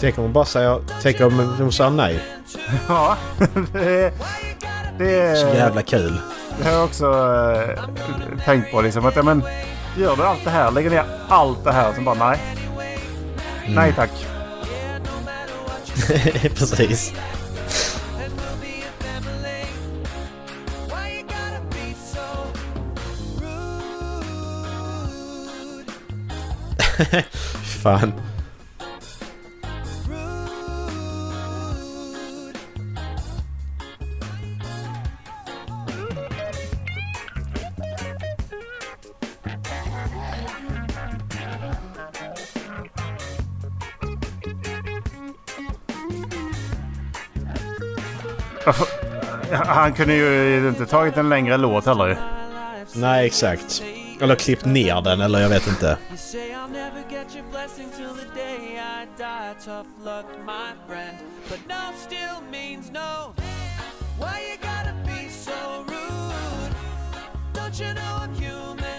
[0.00, 0.80] Tänk om hon bara säger...
[1.02, 2.20] Tänk om hon säger nej.
[2.88, 3.16] Ja,
[3.72, 4.12] det, är-
[4.98, 6.20] det, Så jävla kul.
[6.58, 7.84] det har jag också eh,
[8.44, 8.80] tänkt på.
[8.80, 9.42] Liksom, att, ja, men,
[9.96, 12.38] gör du allt det här, lägger ner allt det här, så bara nej.
[13.68, 14.10] Nej tack.
[16.58, 17.12] Precis.
[27.82, 28.25] Fan.
[49.76, 52.16] Han kunde ju inte tagit en längre låt heller ju.
[52.92, 53.82] Nej, exakt.
[54.20, 55.98] Eller klippt ner den, eller jag vet inte.
[64.18, 66.74] Why you gotta be so rude?
[67.52, 68.95] Don't you know I'm human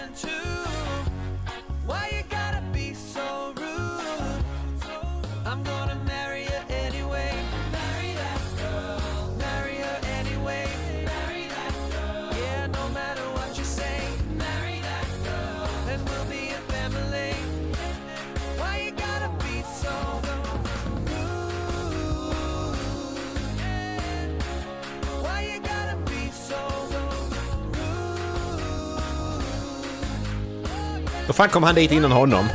[31.28, 32.48] Då fan kom han dit innan honom?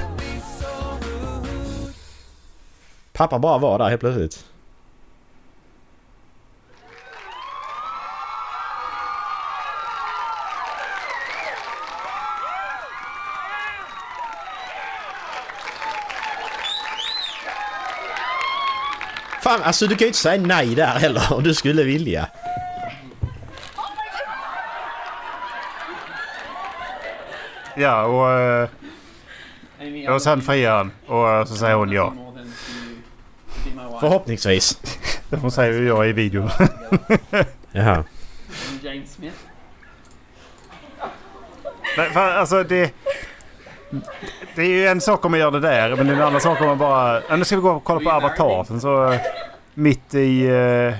[3.11, 4.45] Pappa bara var där helt plötsligt.
[19.43, 22.27] Fan, alltså du kan ju inte säga nej där heller om du skulle vilja.
[27.75, 28.69] Ja, och, eh,
[30.13, 30.91] och sen friar han.
[31.07, 32.13] Och eh, så säger hon ja.
[33.99, 34.79] Förhoppningsvis.
[35.41, 36.49] Hon säger ju ja i videon.
[37.71, 38.03] Jaha.
[38.81, 39.37] James Smith.
[41.97, 42.93] Nej, alltså det...
[44.55, 46.41] Det är ju en sak om man gör det där, men det är en annan
[46.41, 47.21] sak om man bara...
[47.29, 48.63] Ja, nu ska vi gå och kolla på Avatar.
[48.63, 49.19] Sen så eh,
[49.73, 50.45] mitt i...
[50.45, 50.93] Eh,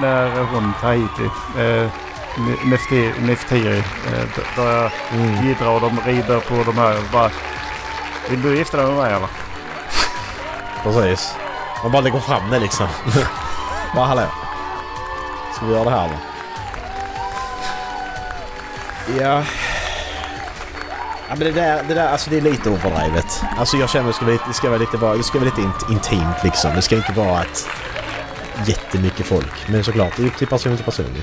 [0.00, 1.24] när hon Tahiti...
[1.58, 1.90] Eh,
[2.64, 3.84] Neftiri, Neftiri eh,
[4.56, 5.46] börjar Mm.
[5.46, 6.96] jiddra och de rider på de här.
[7.12, 7.30] Bara,
[8.30, 9.28] Vill du gifta dig med mig eller?
[10.82, 11.34] Precis.
[11.82, 12.86] Man bara lägger fram det liksom.
[13.94, 14.22] bara hallå.
[15.56, 16.18] Ska vi göra det här eller?
[19.22, 19.42] Ja.
[21.28, 23.42] Ja men det där, det där alltså det är lite overdrivet.
[23.58, 25.44] Alltså jag känner att det ska vara lite, det ska vara lite, det ska vara
[25.50, 26.74] lite int- intimt liksom.
[26.74, 27.68] Det ska inte vara ett
[28.66, 29.68] jättemycket folk.
[29.68, 31.22] Men såklart, det är upp till person till person.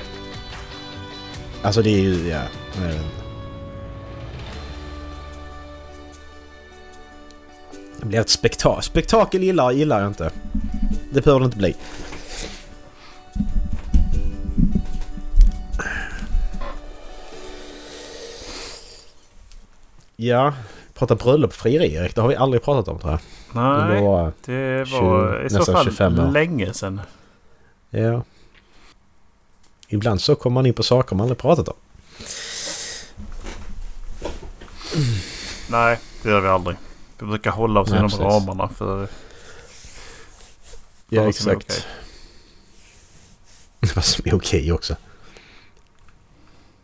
[1.66, 2.42] Alltså det är ju, ja.
[2.76, 3.00] inte.
[8.00, 8.82] Det blir ett spektakel.
[8.82, 10.30] Spektakel gillar, gillar jag inte.
[11.12, 11.76] Det behöver det inte bli.
[20.16, 20.54] Ja,
[20.94, 22.14] prata bröllop och frieri Erik.
[22.14, 23.20] Det har vi aldrig pratat om tror jag.
[23.52, 26.32] Det Nej, var, det var 20 i så fall 25 år.
[26.32, 27.00] länge sedan.
[27.90, 28.22] ja.
[29.96, 31.74] Ibland så kommer man in på saker man aldrig pratat om.
[35.70, 36.76] Nej, det gör vi aldrig.
[37.18, 38.24] Vi brukar hålla oss Nej, inom precis.
[38.24, 39.08] ramarna för...
[41.08, 41.86] Ja, vad som exakt.
[43.94, 44.96] Vad som är okej också.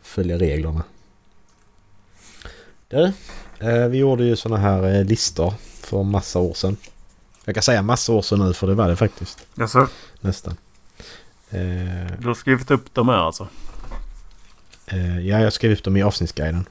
[0.03, 0.85] Följa reglerna.
[2.89, 3.13] Du,
[3.59, 6.77] eh, vi gjorde ju såna här eh, listor för massa år sedan.
[7.45, 9.47] Jag kan säga massa år sedan nu för det var det faktiskt.
[9.57, 9.89] Alltså,
[10.21, 10.57] Nästan.
[11.53, 13.49] Eh, du har skrivit upp dem här alltså?
[14.87, 16.65] eh, ja, jag skrev upp dem i avsnittsguiden.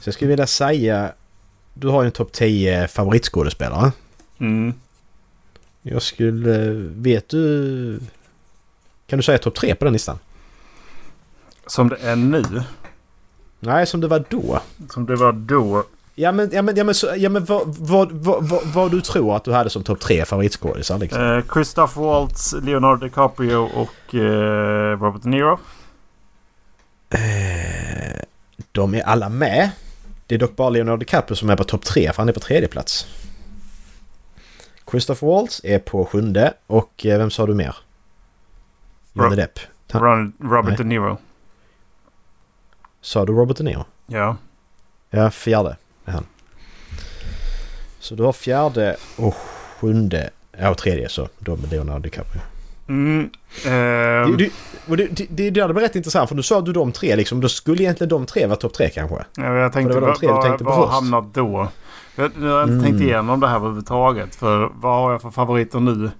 [0.00, 1.12] Så jag skulle vilja säga...
[1.74, 3.92] Du har ju en topp 10 favoritskådespelare.
[4.38, 4.74] Mm.
[5.82, 6.58] Jag skulle...
[6.96, 8.00] Vet du...
[9.06, 10.18] Kan du säga topp 3 på den listan?
[11.66, 12.62] Som det är nu.
[13.60, 14.60] Nej, som det var då.
[14.90, 15.84] Som det var då.
[16.14, 19.36] Ja men, ja, men, ja, men, så, ja, men vad, vad, vad, vad, du tror
[19.36, 21.22] att du hade som topp tre favoritskådisar liksom?
[21.22, 25.58] Eh, Christoph Waltz, Leonardo DiCaprio och eh, Robert De Niro.
[27.10, 28.22] Eh,
[28.72, 29.70] de är alla med.
[30.26, 32.40] Det är dock bara Leonardo DiCaprio som är på topp tre för han är på
[32.40, 33.06] tredje plats.
[34.90, 37.76] Christopher Waltz är på sjunde och eh, vem sa du mer?
[39.12, 39.58] Johnny Depp.
[39.92, 40.76] Ron, Robert Nej.
[40.76, 41.18] De Niro.
[43.00, 43.84] Sa du Robert De Niro?
[44.06, 44.36] Ja.
[45.10, 46.24] Ja, fjärde är han.
[47.98, 49.34] Så du har fjärde och
[49.80, 52.40] sjunde, ja och tredje så, då med Leonardo DiCaprio.
[52.88, 53.30] Mm,
[53.66, 54.50] ehm, Det,
[54.96, 57.40] det, det, det, det, var rätt intressant för du sa du de tre liksom.
[57.40, 59.16] Då skulle egentligen de tre vara topp tre kanske.
[59.36, 60.92] ja, jag tänkte, det var de tre du vad, tänkte på vad först.
[60.92, 61.68] hamnar då?
[62.16, 62.84] Jag, nu har jag inte Mm.
[62.84, 64.34] tänkt igenom det här överhuvudtaget.
[64.34, 66.10] För vad har jag för favoriter nu?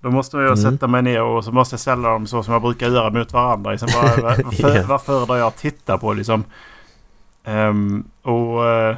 [0.00, 0.56] Då måste jag Mm.
[0.56, 3.32] sätta mig ner och så måste jag ställa dem så som jag brukar göra mot
[3.32, 3.70] varandra.
[3.70, 4.84] Liksom bara, vad, för, Ja.
[4.86, 6.44] vad föredrar jag att titta på liksom?
[7.44, 8.96] Ehm, och eh,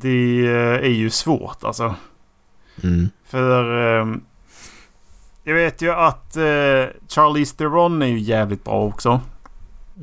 [0.00, 1.94] det eh, är ju svårt alltså.
[2.82, 3.08] Mm.
[3.24, 4.20] För ehm,
[5.44, 9.20] jag vet ju att uh, Charlize Theron är ju jävligt bra också.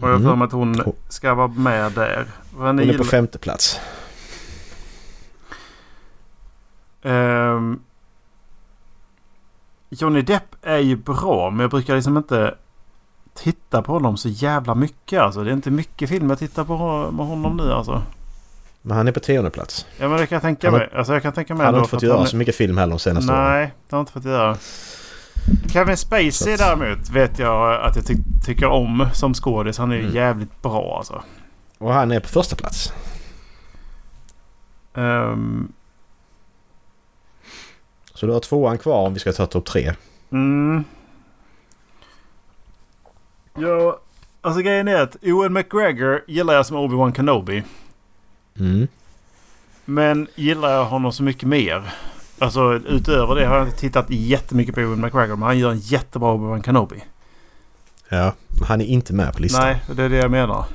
[0.02, 0.40] Och jag har för Mm.
[0.40, 2.28] mig att hon ska vara med där.
[2.56, 3.80] Hon ni är på gillar- femte plats.
[7.02, 7.80] Ehm,
[9.90, 12.56] Johnny Depp är ju bra men jag brukar liksom inte
[13.34, 15.22] titta på honom så jävla mycket.
[15.22, 18.02] Alltså det är inte mycket film jag tittar på med honom nu alltså.
[18.86, 19.86] Men han är på tionde plats.
[19.98, 20.90] Ja men det kan jag tänka Han mig.
[20.96, 22.90] Alltså jag kan tänka mig Han har inte fått göra han så mycket film heller
[22.90, 23.44] de senaste åren.
[23.44, 24.58] Nej, det har inte fått göra.
[25.74, 28.16] Kevin Spacey att- däremot vet jag att jag ty
[28.46, 29.78] tycker om som skådis.
[29.78, 30.16] Han är Mm.
[30.16, 31.24] jävligt bra alltså.
[31.78, 32.94] Och han är på första plats.
[34.94, 35.72] Ehm,
[38.14, 39.94] Så du har tvåan kvar om vi ska ta topp tre.
[40.32, 40.84] mm.
[43.58, 44.00] Ja,
[44.42, 47.64] alltså grejen är att Owen McGregor gillar jag som Obi-Wan Kenobi.
[48.60, 48.88] Mm.
[49.86, 51.94] Men gillar jag honom så mycket mer.
[52.40, 55.36] Alltså utöver det har jag tittat jättemycket på Owen McGregor.
[55.36, 57.04] Men han gör en jättebra Obi-Wan Kenobi.
[58.10, 58.34] Ja,
[58.68, 59.62] han är inte med på listan.
[59.66, 60.66] Nej, det är det jag menar.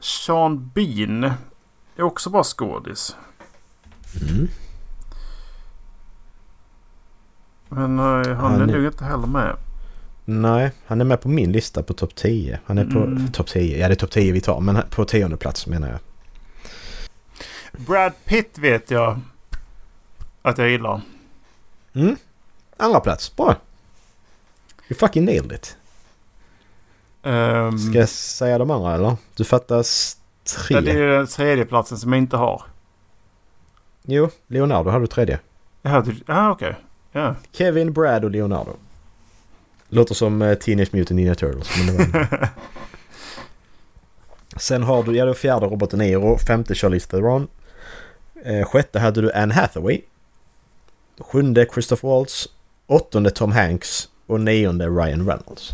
[0.00, 1.24] Sean Bean
[1.96, 3.16] är också bara skådis.
[4.30, 4.48] Mm.
[7.68, 8.04] Men eh,
[8.36, 9.56] han, Han är- nog inte heller med.
[10.28, 12.60] Nej, han är med på min lista på topp 10.
[12.66, 13.32] Han är på Mm.
[13.32, 13.78] topp 10.
[13.78, 14.60] Ja, det är topp 10 vi tar.
[14.60, 15.98] Men på tionde plats menar jag.
[17.86, 19.20] Brad Pitt vet jag
[20.42, 21.00] att jag gillar.
[21.94, 22.16] Mm.
[22.76, 23.36] Andra plats.
[23.36, 23.56] Bra.
[24.88, 25.76] You fucking nailed it.
[27.22, 29.16] Um, Ska jag säga de andra eller?
[29.36, 30.16] Du fattas
[30.56, 30.80] tre.
[30.80, 32.62] det är den tredje platsen som jag inte har.
[34.02, 35.38] Jo, Leonardo har du tredje.
[35.82, 36.74] Ja, ah, okej.
[37.12, 37.34] Ja.
[37.52, 38.76] Kevin, Brad och Leonardo.
[39.88, 41.70] Låter som eh, Teenage Mutant Ninja Turtles.
[41.76, 42.48] Men det var
[44.56, 47.48] Sen har du, ja har fjärde Robert De Niro, femte Charlize Theron.
[48.44, 50.00] Eh, sjätte hade du Anne Hathaway.
[51.18, 52.48] Sjunde Christopher Waltz.
[52.86, 54.08] Åttonde Tom Hanks.
[54.26, 55.70] Och nionde Ryan Reynolds.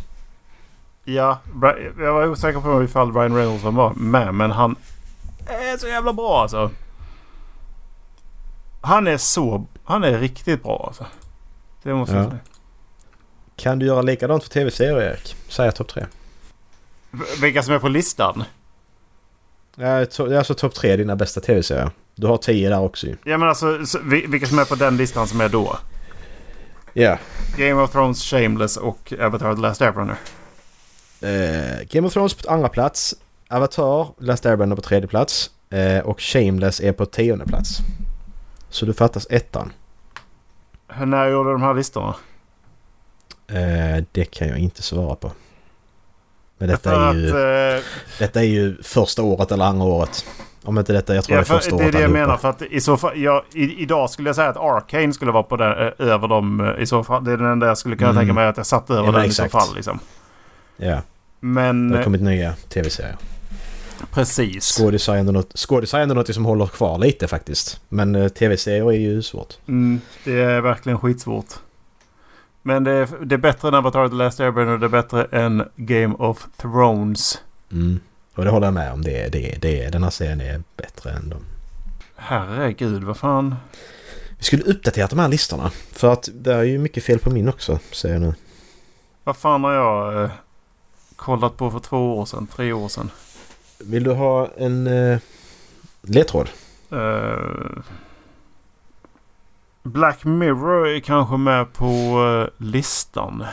[1.05, 1.39] ja,
[1.99, 4.35] jag var osäker på ifall Ryan Reynolds var med.
[4.35, 4.77] Men han
[5.47, 6.71] är så jävla bra alltså.
[8.81, 9.67] Han är så...
[9.85, 11.07] Han är riktigt bra alltså.
[11.83, 12.31] Det måste jag Ja.
[12.31, 12.41] säga.
[13.63, 15.37] Kan du göra likadant för tv-serier Erik?
[15.49, 16.07] Säg topp tre.
[17.41, 18.45] Vilka som är på listan?
[19.77, 21.91] Ja, to- det är alltså topp tre dina bästa tv-serier.
[22.15, 23.17] Du har tio där också ju.
[23.25, 25.79] Ja men alltså så, vi- vilka som är på den listan som är då?
[26.93, 27.19] Ja.
[27.57, 30.17] Game of Thrones, Shameless och Avatar The Last Airbender.
[31.21, 33.15] Eh, Game of Thrones på andra plats.
[33.49, 35.51] Avatar, Last Airbender på tredje plats.
[35.71, 37.79] Eh, och Shameless är på tionde plats.
[38.71, 39.73] Så du fattas ettan.
[41.07, 42.15] När gjorde de här listorna?
[43.49, 45.33] Eh, det kan jag inte svara på.
[46.59, 47.35] Men detta är, ju, att,
[47.81, 47.85] eh,
[48.19, 50.25] detta är ju första året eller andra året.
[50.65, 52.11] Om inte detta, jag tror ja, det är för, första det är året det jag
[52.11, 52.37] menar.
[52.37, 55.43] För att i så fall, ja, i, idag skulle jag säga att Arcane skulle vara
[55.43, 57.25] på den, eh, över dem i så fall.
[57.25, 58.21] Det är den enda jag skulle kunna Mm.
[58.21, 59.49] tänka mig att jag satt över Ja, den exakt.
[59.49, 59.75] i så fall.
[59.75, 59.99] Liksom.
[60.77, 61.01] Ja,
[61.41, 63.17] Men det har kommit nya tv-serier.
[64.13, 64.65] precis.
[64.65, 67.81] Skådisar är ändå något, är ändå något som håller kvar lite faktiskt.
[67.89, 69.55] Men tv-serier är ju svårt.
[69.69, 71.47] Mm, det är verkligen skitsvårt.
[72.63, 74.79] Men det är, det är bättre än Avatar The Last Airbender.
[74.79, 77.39] Det är bättre än Game of Thrones.
[77.73, 78.01] Mm.
[78.35, 79.03] Och det håller jag med om.
[79.03, 81.45] Det, det, det, den här serien är bättre än dem.
[82.17, 83.55] Herregud, vad fan.
[84.39, 85.71] Vi skulle uppdatera de här listorna.
[85.93, 88.35] För att det är ju mycket fel på min också, säger jag nu.
[89.25, 90.31] Vad fan har jag eh,
[91.17, 92.47] kollat på för två år sedan?
[92.47, 93.11] Tre år sedan?
[93.79, 95.19] Vill du ha en eh,
[96.03, 96.49] ledtråd?
[96.91, 97.83] Eh,
[99.83, 103.45] Black Mirror är kanske med på eh, listan.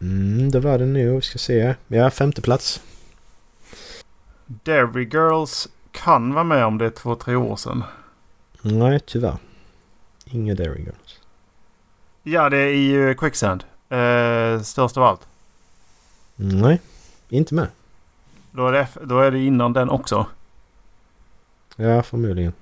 [0.00, 1.14] Mm, det var det nu.
[1.14, 1.74] Vi ska se.
[1.88, 2.82] Ja, femte plats.
[4.46, 7.84] Derry Girls kan vara med om det är två, tre år sedan.
[8.62, 9.36] Nej, tyvärr.
[10.24, 11.20] Inga Dairy Girls.
[12.22, 13.64] Ja, det är i uh, Quicksand.
[13.88, 15.26] Eh, störst av allt.
[16.36, 16.80] Nej,
[17.28, 17.68] inte med.
[18.50, 20.26] Då är, det, då är det innan den också.
[21.76, 22.52] Ja, förmodligen.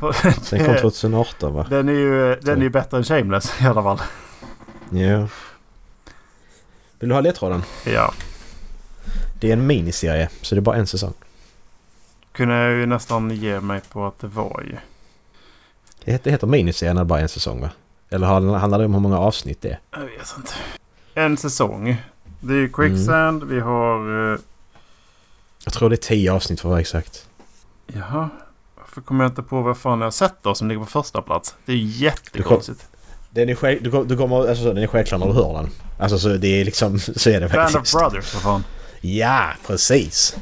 [0.50, 1.66] Den kom 2018 va?
[1.70, 4.00] Den är ju den är ju bättre än Shameless i alla fall.
[4.90, 5.28] Ja.
[6.98, 7.62] Vill du ha ledtråden?
[7.86, 8.12] Ja.
[9.40, 11.14] Det är en miniserie, så det är bara en säsong.
[12.32, 14.76] Kunde jag ju nästan ge mig på att det var ju.
[16.04, 17.70] Det heter, det heter miniserie när det bara är en säsong va?
[18.10, 19.78] Eller handlar det om hur många avsnitt det är?
[19.92, 20.52] Jag vet inte.
[21.14, 22.02] En säsong.
[22.40, 23.44] Det är ju Quicksand.
[23.44, 24.32] Vi har...
[24.34, 24.38] eh,
[25.64, 27.28] Jag tror det är tio avsnitt för att vara exakt.
[27.86, 28.28] Jaha.
[28.96, 31.22] Varför kommer jag inte på vad fan jag har sett då som ligger på första
[31.22, 31.54] plats?
[31.66, 32.88] Det är jättekonstigt.
[33.30, 35.68] Den är, själv, du, du kommer, alltså, så, den är självklar när du hör den.
[35.98, 37.94] Alltså så det är liksom, så är det Band of faktiskt.
[37.98, 38.64] Brothers för fan.
[39.00, 40.36] Ja, precis.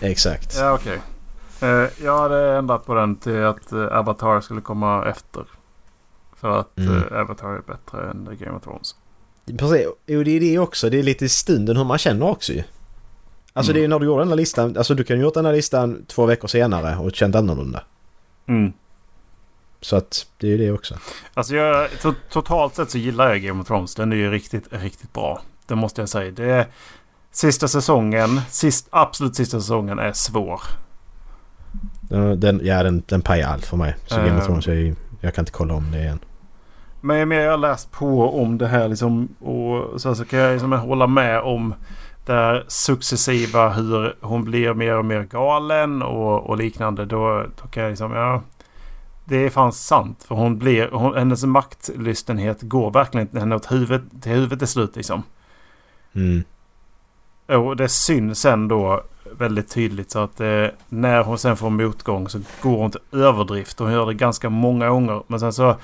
[0.00, 0.56] Exakt.
[0.58, 0.98] Ja okej.
[1.60, 5.44] Eh, jag hade ändrat på den till att eh, Avatar skulle komma efter.
[6.40, 6.96] För att Mm.
[6.96, 8.94] eh, Avatar är bättre än The Game of Thrones.
[9.58, 9.86] Precis.
[10.06, 10.90] Jo, det är det också.
[10.90, 12.62] Det är lite stunden hur man känner också ju.
[13.52, 13.80] Alltså Mm.
[13.80, 14.76] det är när du gjorde den här listan.
[14.76, 17.82] Alltså du kan ju gjort den här listan två veckor senare och känt annorlunda.
[18.48, 18.72] Mm.
[19.80, 20.94] Så att det är ju det också.
[21.34, 23.94] Alltså jag, to totalt sett så gillar jag Game of Thrones.
[23.94, 25.40] Den är ju riktigt, riktigt bra.
[25.66, 26.30] Det måste jag säga.
[26.30, 26.66] Det är,
[27.32, 30.60] sista säsongen, sist, absolut sista säsongen är svår.
[32.36, 33.96] Den, ja, den, den pajar allt för mig.
[34.06, 34.46] Så Game of Ehm.
[34.46, 36.18] Thrones, jag, jag kan inte kolla om det igen.
[37.00, 40.72] Men jag har läst på om det här liksom, och så, så kan jag liksom
[40.72, 41.74] hålla med om
[42.26, 47.04] det här successiva hur hon blir mer och mer galen och, och liknande.
[47.04, 48.42] Då, då kan jag liksom, ja.
[49.24, 50.24] Det är fan sant.
[50.28, 54.96] För hon blir, hon, hennes maktlystenhet går verkligen henne åt huvudet, till huvudet till slut
[54.96, 55.22] liksom.
[56.14, 56.44] Mm.
[57.46, 59.02] Och det syns sen då
[59.38, 63.78] väldigt tydligt så att eh, när hon sen får motgång så går hon till överdrift.
[63.78, 65.22] Hon gör det ganska många gånger.
[65.26, 65.76] Men sen så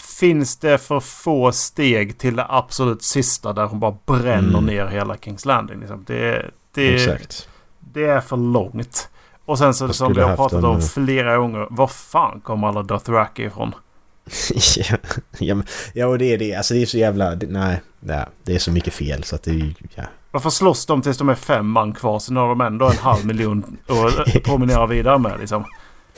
[0.00, 4.64] finns det för få steg till det absolut sista där hon bara bränner Mm.
[4.64, 5.80] ner hela Kings Landing.
[5.80, 6.04] Liksom.
[6.06, 6.98] Det, det,
[7.80, 9.08] det är för långt.
[9.44, 11.66] Och sen så Jag som vi har pratat om flera gånger.
[11.70, 13.74] Var fan kommer alla Dothraki ifrån?
[14.76, 14.96] ja,
[15.38, 16.54] ja, men- ja, och det är det.
[16.54, 17.34] Alltså det är så jävla...
[17.34, 19.74] det- Nej, nej, det är så mycket fel så att det är.
[19.94, 20.02] Ja.
[20.30, 22.18] Varför slåss de tills de är fem man kvar?
[22.18, 25.64] Sen har de ändå en halv miljon att promenera vidare med liksom.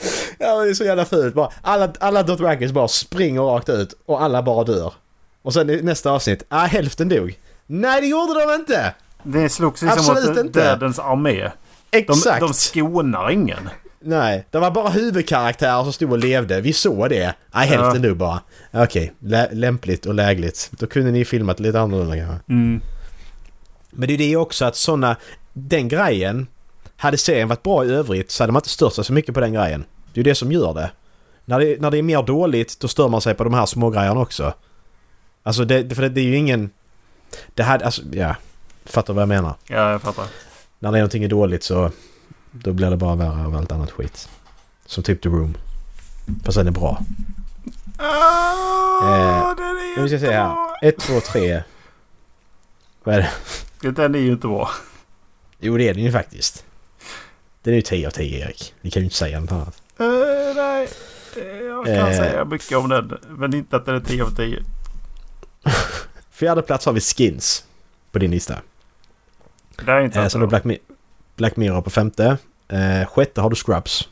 [0.39, 1.35] Ja, det är så jävla fult.
[1.35, 4.93] Bara, alla, alla Dothrakis bara springer rakt ut och alla bara dör.
[5.41, 7.39] Och sen i nästa avsnitt, ah, hälften dog.
[7.67, 8.93] Nej, det gjorde de inte!
[9.23, 10.59] Det slogs liksom Absolut mot inte.
[10.63, 11.51] dödens armé.
[11.89, 12.39] De, Exakt!
[12.41, 13.69] de skonar ingen.
[14.01, 16.61] Nej, det var bara huvudkaraktärer som stod och levde.
[16.61, 17.33] Vi såg det.
[17.53, 18.39] Nej, hälften dog bara.
[18.73, 20.69] Okej, lä- lämpligt och lägligt.
[20.71, 22.39] Då kunde ni filmat lite annorlunda kanske.
[22.49, 22.81] Mm.
[23.91, 25.15] Men det är det också att sådana...
[25.53, 26.47] Den grejen...
[26.99, 29.39] Hade serien varit bra i övrigt så hade man inte stört sig så mycket på
[29.39, 29.85] den grejen.
[30.13, 30.91] Det är ju det som gör det.
[31.45, 33.89] När det, när det är mer dåligt då stör man sig på de här små
[33.89, 34.53] grejerna också.
[35.43, 36.69] Alltså det, för det, det är ju ingen...
[37.53, 37.85] Det hade...
[37.85, 38.35] Alltså, ja.
[38.85, 39.53] Fattar vad jag menar.
[39.67, 40.25] Ja, jag fattar.
[40.79, 41.91] När det är någonting är dåligt så...
[42.51, 44.29] Då blir det bara värre av allt annat skit.
[44.85, 45.57] Som typ The Room.
[46.43, 47.01] Fast den är bra.
[47.97, 50.55] Ah, den är Nu ska vi se här.
[50.81, 51.63] Ett, två, tre.
[53.03, 53.29] Vad är
[53.81, 53.91] det?
[53.91, 54.69] Den är ju inte bra.
[55.59, 56.65] Jo det är den ju faktiskt.
[57.63, 58.73] Den är ju 10 av 10 Erik.
[58.81, 59.81] Ni kan ju inte säga något annat.
[60.01, 60.07] Uh,
[60.55, 60.89] nej,
[61.67, 62.11] jag kan Eh.
[62.17, 63.17] säga mycket om den.
[63.29, 64.63] Men inte att den är 10 av 10.
[66.31, 67.65] Fjärde plats har vi Skins.
[68.11, 68.55] På din lista.
[69.85, 70.79] Det är inte Eh, sen har Black, Mi-
[71.35, 72.37] Black Mirror på femte.
[72.67, 74.09] Eh, sjätte har du Scrubs.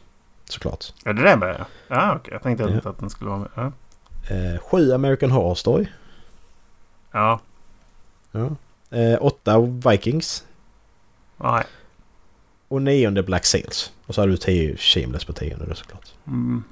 [0.49, 0.85] Såklart.
[1.05, 1.65] Är det den med?
[1.87, 2.33] Ja, okej.
[2.33, 2.69] Jag tänkte Ja.
[2.69, 3.49] inte att den skulle vara med.
[3.55, 3.71] Ja.
[4.35, 5.85] Eh, sju American Horror Story.
[7.11, 7.39] ja.
[8.31, 8.49] Ja.
[8.97, 10.43] Eh, åtta Vikings.
[11.37, 11.63] Nej.
[12.67, 13.91] Och nionde Black Sails.
[14.05, 16.13] Och så har du tio Shameless på tionde då såklart.
[16.27, 16.63] Mm.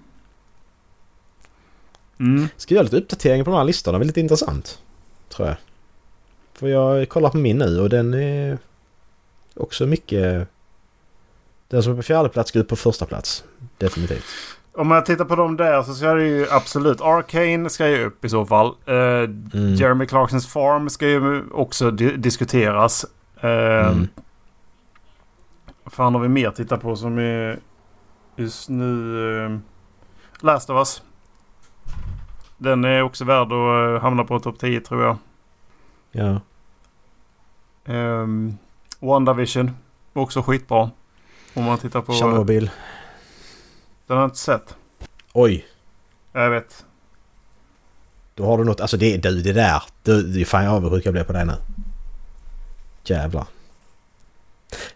[2.20, 2.48] Mm.
[2.58, 3.98] Ska göra lite uppdateringar på de här listorna?
[4.00, 4.80] Det är lite intressant.
[5.30, 5.58] Tror jag.
[6.54, 8.58] För jag kollar på min nu och den är
[9.54, 10.48] också mycket...
[11.68, 13.44] Den som är på fjärde plats går upp på första plats.
[13.78, 14.24] Definitivt.
[14.74, 17.02] Om man tittar på dem där så ska det ju absolut...
[17.02, 18.68] Arcane ska ju upp i så fall.
[18.86, 19.76] Eh, Mm.
[19.76, 23.06] Jeremy Clarksons Farm ska ju också di- diskuteras.
[23.44, 24.08] Uh, Mm.
[25.96, 27.60] Fan har vi mer att titta på som är
[28.36, 28.86] just nu...
[28.86, 29.58] Uh,
[30.40, 31.02] Last of Us.
[32.58, 35.18] Den är också värd att eh, hamna på topp 10 tror jag.
[36.12, 36.42] Ja.
[37.86, 38.58] Um,
[39.00, 39.72] WandaVision.
[40.14, 40.92] Också skitbra.
[41.54, 42.14] Om man tittar på...
[42.14, 42.72] Tjernobyl.
[44.08, 44.76] Den har jag inte sett.
[45.34, 45.66] Oj!
[46.32, 46.86] Jag vet.
[48.34, 48.82] Då har du något...
[48.82, 49.84] Alltså det, du, det där.
[50.04, 51.54] Du, det är fan avundsjuk jag blev på det nu.
[53.04, 53.46] Jävlar.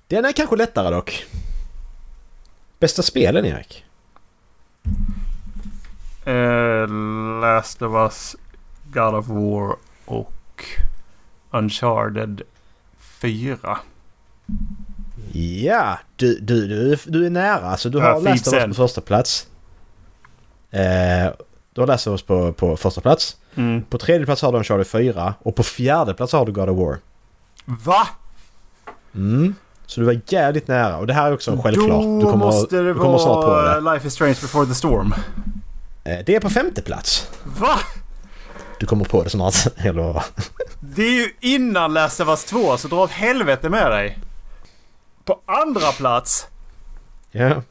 [0.10, 1.26] Den är kanske lättare dock.
[2.80, 3.86] Bästa spelen Erik?
[6.26, 6.88] Eh,
[7.42, 8.36] Last of Us,
[8.94, 10.66] God of War och
[11.52, 12.42] Uncharted
[13.00, 13.78] 4.
[15.32, 16.00] Ja!
[16.16, 17.66] Du, du, du, du är nära.
[17.70, 19.48] Alltså du Ja, har Last of Us på första plats.
[20.72, 21.32] Eh,
[21.74, 23.38] du har Last of Us på, på första plats.
[23.56, 23.84] Mm.
[23.84, 26.78] På tredje plats har du Uncharted 4 och på fjärde plats har du God of
[26.78, 26.98] War.
[27.66, 28.08] Va?
[29.16, 29.56] Mm.
[29.90, 31.90] Så du var jävligt nära och det här är också självklart.
[32.04, 33.94] Då Du kommer, måste det kommer snart på vara det.
[33.94, 35.14] Life is Strange before the storm.
[36.04, 37.28] Eh, det är på femte plats.
[37.44, 37.80] Va?
[38.80, 39.54] Du kommer på det snart.
[39.84, 40.26] Jag lovar.
[40.80, 44.20] Det är ju innan Last of Us 2 så dra åt helvete med dig.
[45.26, 46.48] På andra plats.
[47.32, 47.62] Ja.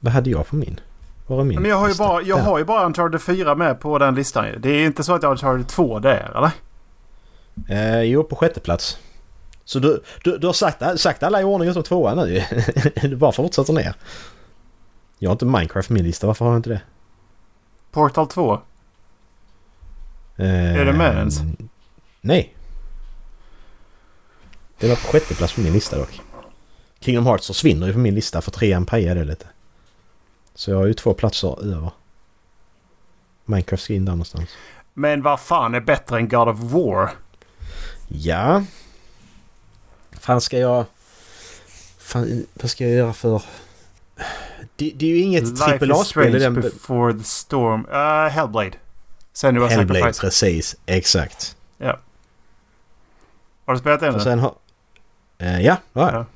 [0.00, 0.80] Vad hade jag på min?
[1.26, 2.08] Var är min Men jag har ju lista?
[2.08, 4.46] bara, jag har ju bara Uncharted 4 med på den listan.
[4.58, 6.50] Det är inte så att jag har Uncharted 2 där eller?
[7.68, 8.98] Eh, jo, på sjätte plats.
[9.64, 12.44] Så du, du, du har sagt, sagt alla i ordning utom tvåan nu
[13.02, 13.94] Du bara fortsätter ner.
[15.18, 16.26] Jag har inte Minecraft på min lista.
[16.26, 16.80] Varför har jag inte det?
[17.90, 18.52] Portal 2.
[20.36, 21.40] Eh, Är det med ens?
[22.20, 22.54] Nej.
[24.78, 26.20] Det var på sjätte plats på min lista dock.
[27.00, 29.46] Kingdom Hearts försvinner ju på min lista för trean pajade det lite.
[30.54, 31.90] Så jag har ju två platser över.
[33.44, 34.50] Minecraft skin där någonstans.
[34.94, 37.10] Men vad fan är bättre än God of War?
[38.08, 38.64] Ja.
[40.24, 40.84] Fan ska jag...
[41.98, 43.42] Fan, vad ska jag göra för...
[44.76, 46.54] Det, det är ju inget is AAA-spel i den...
[46.54, 47.86] before the storm.
[47.86, 48.72] Uh, Hellblade.
[49.32, 50.20] Sen du har Hellblade, Sacrifice.
[50.20, 50.76] precis.
[50.86, 51.56] Exakt.
[53.64, 54.14] Har du spelat den?
[54.14, 54.54] Och sen har...
[55.38, 56.12] Eh, ja, ja.
[56.12, 56.26] Ja.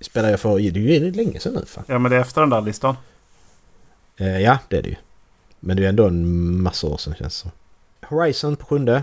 [0.00, 0.58] Spelar jag för...
[0.58, 1.84] Det är ju länge sedan nu fan.
[1.86, 2.96] Ja men det är efter den där listan.
[4.16, 4.96] Eh, ja, det är det ju.
[5.60, 7.50] Men det är ju ändå en massa år sedan känns det som.
[8.18, 9.02] Horizon på sjunde.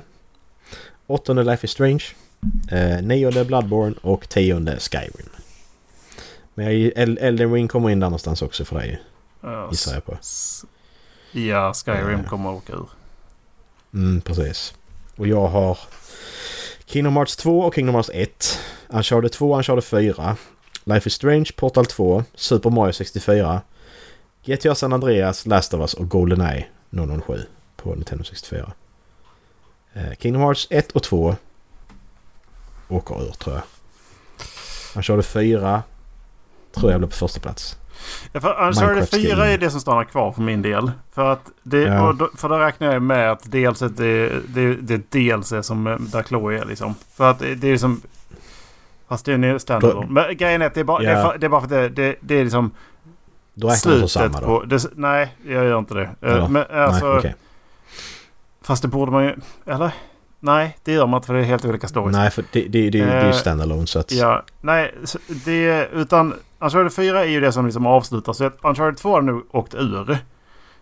[1.08, 2.04] Åttonde Life is Strange.
[2.72, 5.30] Eh, nionde Bloodborne och tionde Skyrim.
[6.54, 9.02] Men Elden Ring kommer in där någonstans också för dig
[9.42, 10.18] Ja, gissar jag på.
[11.32, 12.26] Ja, Skyrim Eh.
[12.26, 12.90] kommer åka ur.
[13.94, 14.74] Mm, precis.
[15.16, 15.78] Och jag har
[16.86, 18.60] Kingdom Hearts 2 och Kingdom Hearts 1.
[18.88, 20.38] Uncharted 2 Uncharted 4.
[20.84, 23.62] Life is Strange, Portal 2, Super Mario 64.
[24.46, 26.66] GTA San Andreas, Last of Us och GoldenEye
[27.26, 28.72] 007 på Nintendo 64.
[29.94, 31.36] Eh, Kingdom Hearts 1 och 2
[32.92, 33.64] åker ur tror jag.
[34.96, 35.84] Uncharted 4
[36.76, 37.78] tror jag blir på första plats.
[38.32, 39.40] Ja, för Uncharted Minecraft 4 skin.
[39.40, 40.92] är det som stannar kvar för min del.
[41.14, 42.14] För att det, Ja.
[42.20, 45.96] då, för då räknar jag med att dels det, det, det dels är som eh,
[46.00, 46.96] där Chloe är liksom.
[47.14, 48.02] För att det, det är liksom...
[49.08, 50.08] Fast det är en standalone.
[50.10, 51.36] Men grejen är att det är bara, det är, Ja.
[51.40, 52.72] det är bara för att det, det, är liksom
[53.54, 54.46] Då räknar du samma då?
[54.46, 54.64] på...
[54.64, 56.04] Det, nej, jag gör inte det.
[56.22, 56.48] Eh, Eller?
[56.48, 57.08] Men alltså...
[57.08, 57.36] Nej, okej.
[58.62, 59.36] Fast det borde man ju...
[59.66, 59.92] Eller?
[60.44, 62.18] Nej, det gör man inte för det är helt olika stories.
[62.18, 64.12] Nej, för det, det, det, det är ju Eh, standalone så att...
[64.12, 64.96] Ja, nej,
[65.46, 65.88] det...
[65.94, 68.34] Utan Uncharted 4 är ju det som liksom avslutar.
[68.34, 70.18] Så att Uncharted 2 har nu åkt ur.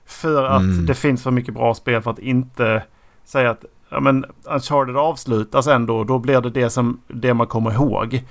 [0.05, 0.85] För att Mm.
[0.85, 2.83] det finns för mycket bra spel för att inte
[3.25, 6.03] säga att ja, men Uncharted avslutas ändå.
[6.03, 8.23] Då blir det det, som, det man kommer ihåg.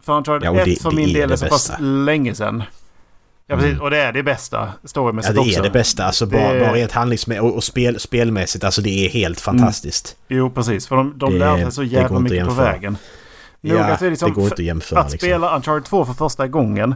[0.00, 2.62] För Uncharted Ja, och 1 det- för min del är så pass länge sedan.
[3.46, 3.70] Ja, precis.
[3.72, 3.82] Mm.
[3.82, 5.58] Och det är det bästa Ja, storymässigt det också.
[5.58, 6.04] är det bästa.
[6.04, 8.64] Alltså Det- bara, bara rent handlingsmässigt och, och spel, spelmässigt.
[8.64, 10.16] Alltså det är helt fantastiskt.
[10.28, 10.86] Jo, precis.
[10.88, 12.96] För de, de Det- lärde sig så det jävla mycket på vägen.
[13.60, 15.00] Nog ja, att det liksom det går inte att jämföra.
[15.00, 15.26] Att liksom.
[15.28, 16.94] spela Uncharted 2 för första gången.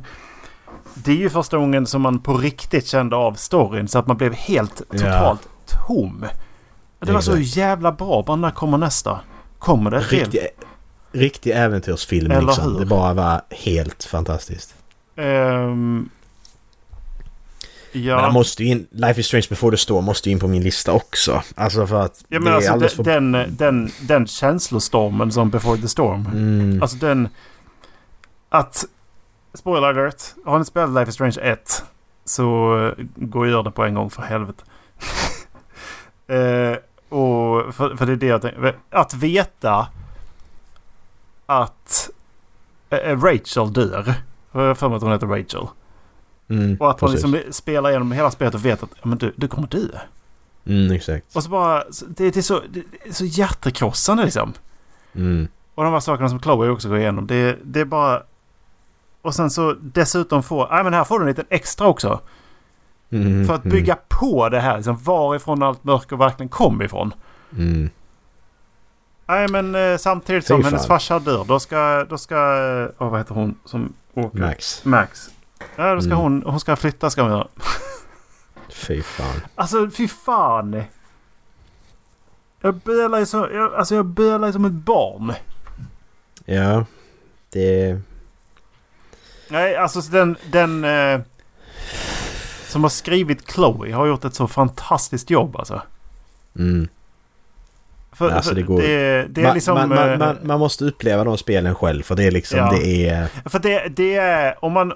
[0.95, 4.17] Det är ju första gången som man på riktigt kände av storyn så att man
[4.17, 4.99] blev helt Ja.
[4.99, 5.49] totalt
[5.87, 6.25] tom.
[7.01, 8.23] Det var så jävla bra.
[8.27, 9.21] Bara när kommer nästa?
[9.59, 9.97] Kommer det?
[9.97, 10.41] Helt, Riktig,
[11.13, 12.73] riktig äventyrsfilm Eller liksom.
[12.73, 12.79] hur?
[12.81, 14.75] Det bara var helt fantastiskt.
[17.93, 20.41] Ehm, Men ja, han måste in, Life is Strange before the Storm måste ju in
[20.41, 21.43] på min lista också.
[21.55, 23.13] Alltså för att ja det men är alltså alldeles de- för...
[23.13, 26.27] den, den, den känslostormen som Before the Storm.
[26.27, 27.29] Mm, Alltså den...
[28.49, 28.85] Att...
[29.55, 30.23] Spoiler alert.
[30.45, 31.83] Har ni spelat Life is Strange 1
[32.25, 34.63] så eh, gå och gör det på en gång för helvete.
[36.27, 36.77] eh,
[37.19, 38.77] och för, för det är det jag tänker.
[38.91, 39.89] Att veta
[41.47, 42.11] att
[42.91, 44.15] eh, Rachel dör.
[44.53, 45.67] Jag har för mig att hon heter Rachel.
[46.49, 47.27] Mm, Och att man precis.
[47.27, 49.87] liksom spelar igenom hela spelet och vet att men du, du kommer dö.
[50.67, 51.37] Mm, exakt.
[51.37, 51.85] Och så bara...
[52.09, 54.53] Det, det, är så, det är så hjärtekrossande liksom.
[55.15, 57.27] Mm, Och de här sakerna som Chloe också går igenom.
[57.27, 58.23] Det, det är bara...
[59.23, 60.69] Och sen så dessutom få...
[60.71, 62.21] Nej men här får du en liten extra också.
[63.11, 64.77] mm, För att bygga på det här.
[64.77, 67.15] Liksom, varifrån allt mörker verkligen kom ifrån.
[67.53, 67.91] Mm, mm.
[69.27, 71.45] Nej men eh, samtidigt som hennes farsa dör.
[71.45, 72.05] Då ska...
[72.09, 72.37] Då ska...
[72.99, 74.39] Åh vad heter hon som åker?
[74.39, 74.85] Max.
[74.85, 75.31] Max.
[75.77, 76.19] Ja då ska Mm.
[76.23, 76.43] hon...
[76.47, 77.49] Hon ska flytta ska hon göra.
[78.69, 79.41] Fy fan.
[79.55, 80.83] Alltså fy fan.
[82.61, 83.49] Jag bölar ju så...
[83.53, 85.33] Jag, alltså jag bölar som ett barn.
[86.45, 86.85] Ja.
[87.51, 88.01] Det...
[89.49, 90.37] Nej, alltså så den...
[90.53, 91.21] den eh,
[92.69, 95.83] som har skrivit Chloe har gjort ett så fantastiskt jobb alltså.
[96.59, 96.89] Mm.
[98.13, 99.75] För, Alltså, det går- det, det är man, liksom...
[99.75, 102.71] man, man, eh, man, man måste uppleva de spelen själv för det är liksom, Ja.
[102.71, 103.27] det är...
[103.49, 104.65] För det, det är...
[104.65, 104.93] Om man...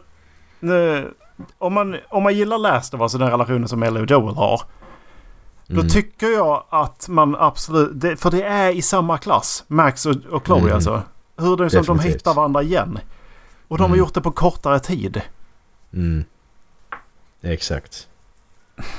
[0.63, 1.11] Nu,
[1.59, 4.35] om man, om man gillar Last of Us och den relationen som Ellie och Joel
[4.35, 4.63] har.
[5.67, 5.89] Då Mm.
[5.89, 7.91] tycker jag att man absolut...
[8.01, 9.65] Det, för det är i samma klass.
[9.67, 10.75] Max och, och Chloe Mm.
[10.75, 11.03] alltså.
[11.37, 12.99] Hur det är som de hittar varandra igen.
[13.69, 13.99] Och de har Mm.
[13.99, 15.23] gjort det på kortare tid.
[15.93, 16.25] Mm.
[17.43, 18.09] Exakt.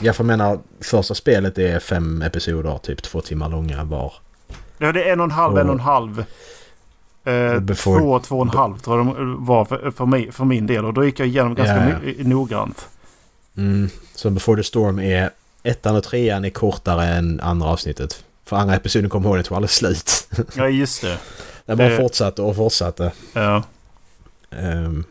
[0.01, 4.14] Jag får menar, första spelet är fem episoder, typ två timmar långa var.
[4.78, 6.26] Ja, det är en och en halv, Och- en och en halv.
[7.26, 10.46] Eh, before- två, två och en halv tror jag de var för, för, mig, för
[10.46, 10.86] min del.
[10.86, 12.88] Och då gick jag igenom ganska my- noggrant.
[13.58, 13.90] Mm.
[14.16, 15.30] Så Before the Storm är...
[15.66, 18.26] Ettan och trean är kortare än andra avsnittet.
[18.46, 20.28] För andra episoden kommer ihåg, den tog aldrig slut.
[20.56, 21.18] Ja, just det.
[21.66, 23.12] Den bara Det- fortsatte och fortsatte.
[23.34, 23.64] Ja.
[24.50, 25.04] Um.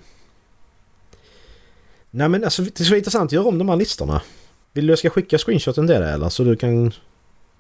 [2.10, 4.20] Nej men alltså det skulle vara intressant att göra om de här listorna.
[4.72, 6.28] Vill du jag ska skicka screenshoten till dig eller?
[6.28, 6.92] Så du kan...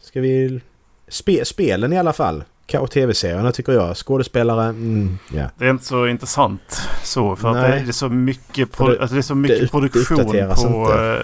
[0.00, 0.60] Ska vi...
[1.08, 2.44] Spe, spelen i alla fall.
[2.80, 3.96] Och tv-serierna tycker jag.
[3.96, 5.50] Skådespelare, mm, ja.
[5.58, 7.36] Det är inte så intressant så.
[7.36, 9.70] För att det är så mycket, pro, det- alltså det är så det mycket upp-
[9.70, 10.68] produktion uppdateras på...
[10.68, 11.22] inte.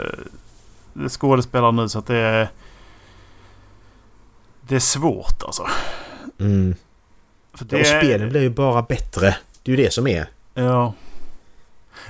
[1.02, 2.48] eh, skådespelare nu så att det är...
[4.68, 5.66] Det är svårt alltså.
[6.40, 6.74] Mm.
[7.54, 9.36] För Och spelen blir ju bara bättre.
[9.62, 10.26] Det är ju det som är.
[10.54, 10.94] Ja.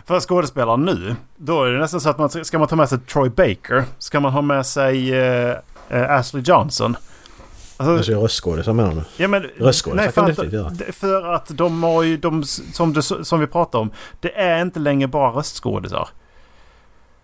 [0.06, 2.98] För skådespelare nu, då är det nästan så att man ska man ta med sig
[2.98, 3.84] Troy Baker.
[3.98, 5.56] Ska man ha med sig eh,
[5.88, 6.96] eh, Ashley Johnson.
[7.80, 9.02] Alltså, röstskådisar menar du?
[9.16, 10.92] ja, men, röstskådisar nej, kan du inte göra.
[10.92, 14.80] för att de har ju, de, som, du, som vi pratade om, det är inte
[14.80, 16.08] längre bara röstskådisar.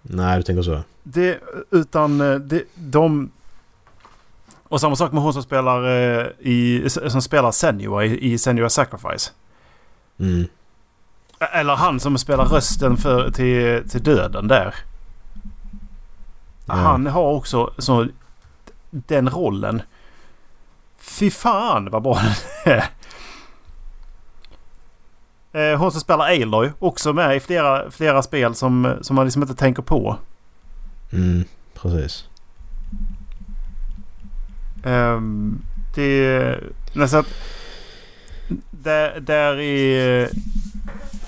[0.03, 0.81] Nej, du tänker så.
[1.03, 1.39] Det,
[1.71, 3.31] utan eh, det, de...
[4.63, 8.69] Och samma sak med hon som spelar, eh, i, som spelar Senua i, i Senua
[8.71, 9.33] Sacrifice.
[10.19, 10.47] Mm.
[11.53, 14.75] Eller han som spelar rösten för, till, till döden där.
[16.67, 16.75] Ja.
[16.75, 18.07] Han har också så,
[18.91, 19.83] den rollen.
[21.05, 22.21] Fy fan vad bra
[22.65, 22.85] den är.
[25.73, 26.71] Eh, Hon som spelar Aloy.
[26.79, 30.17] Också med i flera, flera spel som, som man liksom inte tänker på.
[31.13, 31.45] Mm,
[31.75, 32.29] precis.
[34.85, 35.63] Um,
[35.95, 36.61] det...
[36.95, 37.27] Nästan att...
[38.71, 40.29] Där, där i...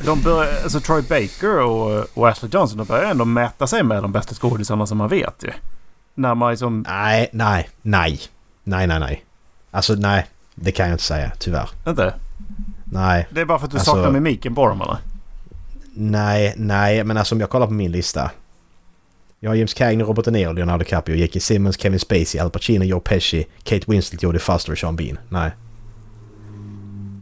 [0.05, 4.03] De börjar, alltså Troy Baker och, och Ashley Johnson de börjar ändå mäta sig med
[4.03, 5.53] de bästa skådisarna som man vet ju.
[6.15, 6.85] När man liksom...
[6.89, 8.21] Nej, nej, nej.
[8.65, 9.26] Nej, nej, nej.
[9.77, 10.27] Alltså nej.
[10.55, 11.71] Det kan jag inte säga, tyvärr.
[11.87, 12.15] Inte?
[12.85, 14.97] Nej, Det är bara för att du Alltså- saknar mimiken på dem eller?
[15.95, 17.05] nej, nej.
[17.05, 18.31] Men alltså om jag kollar på min lista.
[19.41, 21.41] Jag har James Cagney, Robert De Niro, Leonardo DiCaprio, J.K.
[21.41, 25.19] Simmons, Kevin Spacey, Al Pacino, Joe Pesci, Kate Winslet, Jodie Foster och Sean Bean.
[25.29, 25.51] Nej.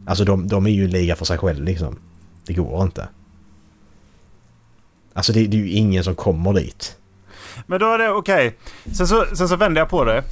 [0.07, 1.99] Alltså de, de är ju en liga för sig själv liksom.
[2.45, 3.07] Det går inte.
[5.13, 6.97] Alltså det, det är ju ingen som kommer dit.
[7.65, 8.57] Men då är det okej.
[8.93, 10.23] Sen, så, sen så vänder jag på det.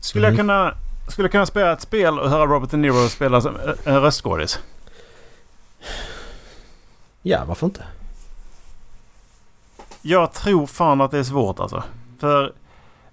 [0.00, 0.36] Skulle, Mm.
[0.38, 0.74] jag kunna,
[1.08, 4.00] skulle jag kunna spela ett spel och höra Robert De Niro spela som eh, en
[4.00, 4.58] röstskådis?
[7.22, 7.84] Ja, varför inte?
[10.02, 11.82] Jag tror fan att det är svårt alltså.
[12.18, 12.52] För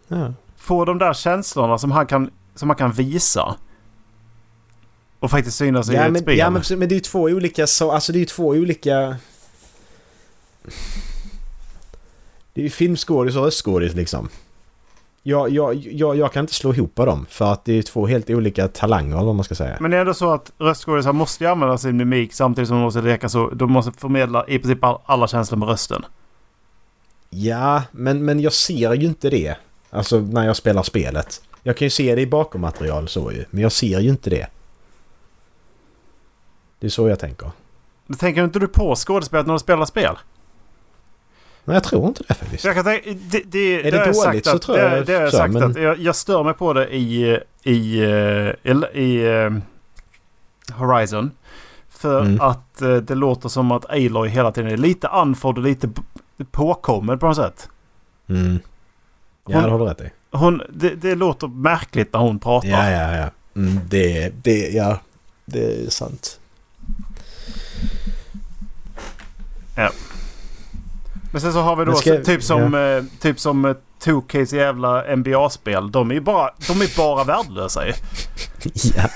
[0.07, 0.33] Ja.
[0.57, 3.55] få de där känslorna som han kan, som han kan visa.
[5.19, 6.37] Och faktiskt synas i Ja ett men, spel.
[6.37, 9.17] ja men, men det är ju två olika så, alltså det är ju två olika...
[12.53, 14.29] Det är ju filmskådis och röstskådis liksom.
[15.25, 18.29] Jag, jag, jag, jag kan inte slå ihop dem för att det är två helt
[18.29, 19.77] olika talanger vad man ska säga.
[19.79, 22.83] Men det är ändå så att röstskådisar måste ju använda sin mimik samtidigt som de
[22.83, 23.49] måste leka så.
[23.49, 26.05] De måste förmedla i princip all- alla känslor med rösten.
[27.29, 29.55] Ja, men, men jag ser ju inte det.
[29.89, 31.41] Alltså när jag spelar spelet.
[31.63, 34.47] Jag kan ju se det i bakommaterial så ju, men jag ser ju inte det.
[36.79, 37.51] Det är så jag tänker.
[38.07, 40.15] Men tänker inte du på skådespelet när du spelar spel?
[41.65, 42.63] Men jag tror inte det faktiskt.
[42.65, 45.03] Jag kan tänka, det, det, Är det jag dåligt sagt så att, tror jag det,
[45.03, 47.99] det har jag så, sagt men- att jag, jag stör mig på det i, i,
[48.03, 49.51] eh, i, i eh,
[50.77, 51.31] Horizon.
[51.89, 52.41] För Mm.
[52.41, 55.89] att eh, det låter som att Aloy hela tiden är lite andfådd och lite
[56.51, 57.69] påkommen på något sätt.
[58.29, 58.59] Mm.
[59.47, 60.09] Ja, Hon- det har du rätt i.
[60.31, 62.69] Hon, det, det låter märkligt när hon pratar.
[62.69, 63.29] Ja, ja, ja.
[63.61, 64.99] Mm, det, det, ja.
[65.45, 66.39] Det är sant.
[71.33, 75.15] Men sen så har vi då ska- typ som, eh, typ som eh, 2Ks jävla
[75.15, 75.91] NBA-spel.
[75.91, 77.93] De är ju bara, de är bara värdelösa ju.
[78.95, 79.09] Ja,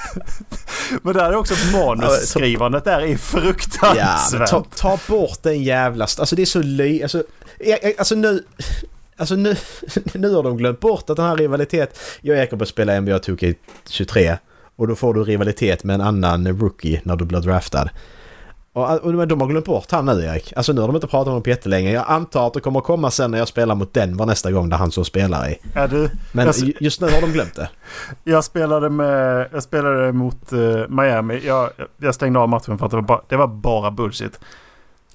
[1.04, 4.50] Men där är också manusskrivandet där är ja fruktansvärt.
[4.50, 6.04] ta, ta bort den jävla...
[6.04, 7.04] Alltså det är så ly...
[7.04, 7.24] Alltså,
[7.98, 8.44] alltså nu...
[9.18, 9.56] Alltså nu,
[10.14, 12.00] nu har de glömt bort att den här rivalitet...
[12.22, 14.38] Jag och Jakob spelar NBA 2K23
[14.76, 17.90] och då får du rivalitet med en annan rookie när du blir draftad.
[18.78, 20.54] Och, och de har glömt bort han nu Erik.
[20.56, 21.92] Alltså nu har de inte pratat om honom på jättelänge.
[21.92, 24.78] Jag antar att det kommer komma sen när jag spelar mot Denver nästa gång där
[24.78, 25.58] han så spelar i.
[25.76, 27.70] Ja, du, Men Jag- ju- just nu har de glömt det.
[28.24, 30.60] jag spelade med, jag spelade mot eh,
[30.90, 31.42] Miami.
[31.46, 34.40] Jag, jag stängde av matchen för att det var bara, det var bara bullshit.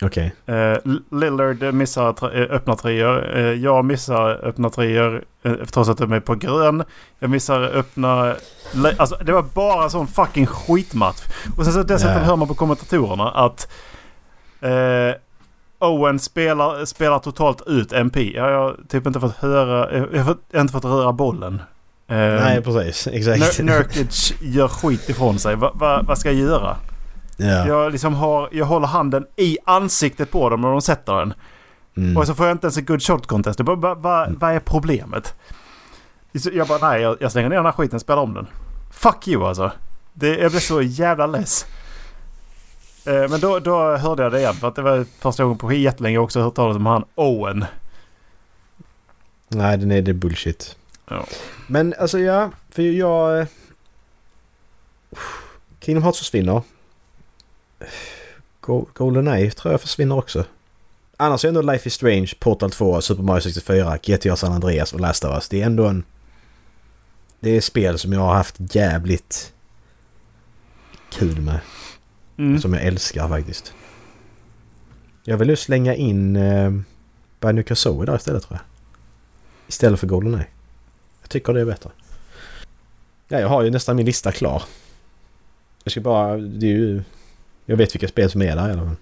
[0.05, 0.35] Okej.
[0.47, 0.77] Eh,
[1.11, 3.37] Lillard missar eh, öppna treor.
[3.37, 6.85] Eh, jag missar öppna treor eh, trots att de är på grön.
[7.19, 8.35] Jag missar öppna...
[8.99, 11.23] Alltså det var bara sån fucking skitmatch.
[11.57, 12.19] Och sen så dessutom Ja.
[12.19, 13.69] hör man på kommentatorerna att
[14.61, 15.15] eh,
[15.79, 18.33] Owen spelar, spelar totalt ut MP.
[18.37, 20.07] Jag har typ inte fått höra...
[20.13, 21.63] Jag har, inte fått röra bollen.
[22.07, 23.07] Nej precis.
[23.07, 23.41] Exakt.
[23.61, 25.57] Nur- Nurkic gör skit ifrån sig.
[25.57, 26.77] Va, va, vad ska jag göra?
[27.37, 27.67] Ja.
[27.67, 31.35] Jag, liksom har, jag håller handen i ansiktet på dem när de sätter den.
[31.97, 32.17] Mm.
[32.17, 33.61] Och så får jag inte ens en good shot contest.
[33.61, 35.35] Bara, va, va, vad är problemet?
[36.33, 38.47] Jag bara nej, jag, jag slänger ner den här skiten och spelar om den.
[38.93, 39.73] Fuck you alltså.
[40.13, 41.67] Det, jag blev så jävla less.
[43.07, 44.55] Eh, men då, då hörde jag det igen.
[44.55, 47.65] För att det var första gången på jättelänge jag också hört talas om han Owen.
[49.49, 50.77] Nej, den är, det är bullshit.
[51.09, 51.25] Ja.
[51.67, 53.39] Men alltså ja, för jag...
[53.39, 53.47] eh,
[55.81, 56.63] Kingdom Hearts försvinner.
[58.61, 60.45] Go- Goldeneye tror jag försvinner också.
[61.17, 65.01] Annars är ändå Life is Strange, Portal 2, Super Mario 64, GTA San Andreas och
[65.01, 65.49] Last of Us.
[65.49, 66.05] Det är ändå en...
[67.41, 69.53] Det är spel som jag har haft jävligt
[71.13, 71.61] kul med.
[72.39, 72.61] Mm.
[72.61, 73.73] Som jag älskar faktiskt.
[75.25, 76.71] Jag vill nu slänga in eh,
[77.41, 78.65] Banjo Kazooie där istället tror jag.
[79.69, 80.47] Istället för Goldeneye.
[81.21, 81.91] Jag tycker det är bättre.
[83.29, 84.63] Ja, jag har ju nästan min lista klar.
[85.85, 86.37] Jag ska bara...
[86.37, 87.03] Det är ju...
[87.67, 88.97] Jag vet vilka spel som är där i alla fall.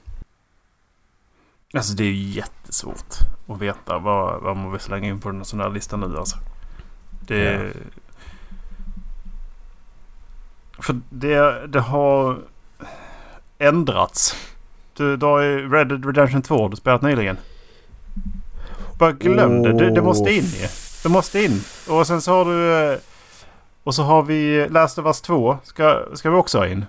[1.75, 3.15] Alltså det är ju jättesvårt
[3.49, 6.37] att veta vad, vad man vill slänga in på en sån här lista nu alltså.
[7.27, 7.37] Det...
[7.53, 7.61] Ja.
[10.83, 12.39] För det, det har
[13.59, 14.37] ändrats.
[14.97, 17.37] Du, du har ju Red Dead Redemption 2 du spelat nyligen.
[18.99, 19.73] Bara glöm det.
[19.73, 19.91] det.
[19.91, 20.67] Det måste in ju.
[21.03, 21.61] Det måste in.
[21.89, 22.93] Och sen så har du...
[22.93, 22.99] eh,
[23.85, 25.59] Och så har vi Last of Us 2.
[25.65, 26.85] Ska, ska vi också ha in.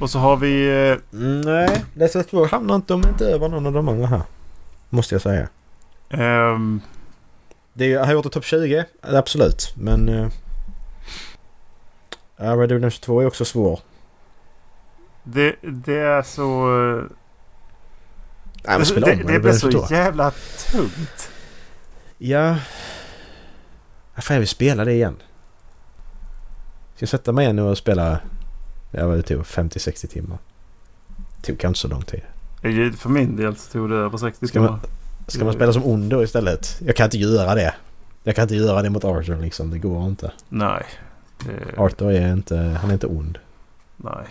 [0.00, 0.68] Och så har vi...
[1.12, 4.22] Mm, nej, Us 2 hamnar inte, är inte över någon av de andra här.
[4.90, 5.48] Måste jag säga.
[6.10, 6.80] ehm,
[7.72, 9.74] Det är, jag har gjort det topp 20, absolut.
[9.76, 10.08] Men...
[10.08, 10.28] Uh,
[12.36, 13.80] Red Dead Redemption 2 är också svår.
[15.22, 16.66] det, det är så...
[18.66, 19.94] Nej, men spela det, om det Dead blir så Redemption 2.
[19.94, 20.30] jävla
[20.70, 21.30] tungt.
[22.18, 22.56] Ja...
[24.14, 25.16] Varför jag vill spela det igen?
[26.94, 28.20] Ska jag sätta mig igen och spela...
[29.02, 30.38] Var det tog 50-60 timmar.
[31.36, 32.20] Det tog kanske så lång tid.
[32.96, 34.80] För min del så tog det över 60 Ska man- timmar.
[35.28, 36.80] Ska man spela som ond då istället?
[36.86, 37.74] Jag kan inte göra det.
[38.24, 39.70] Jag kan inte göra det mot Arthur liksom.
[39.70, 40.32] Det går inte.
[40.48, 40.84] Nej.
[41.44, 42.56] Det, Arthur är inte...
[42.56, 43.38] Han är inte ond.
[43.96, 44.26] nej.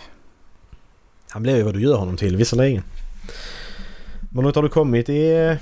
[1.30, 2.82] Han blir ju vad du gör honom till visserligen.
[4.30, 5.56] Men hur har du kommit i eh,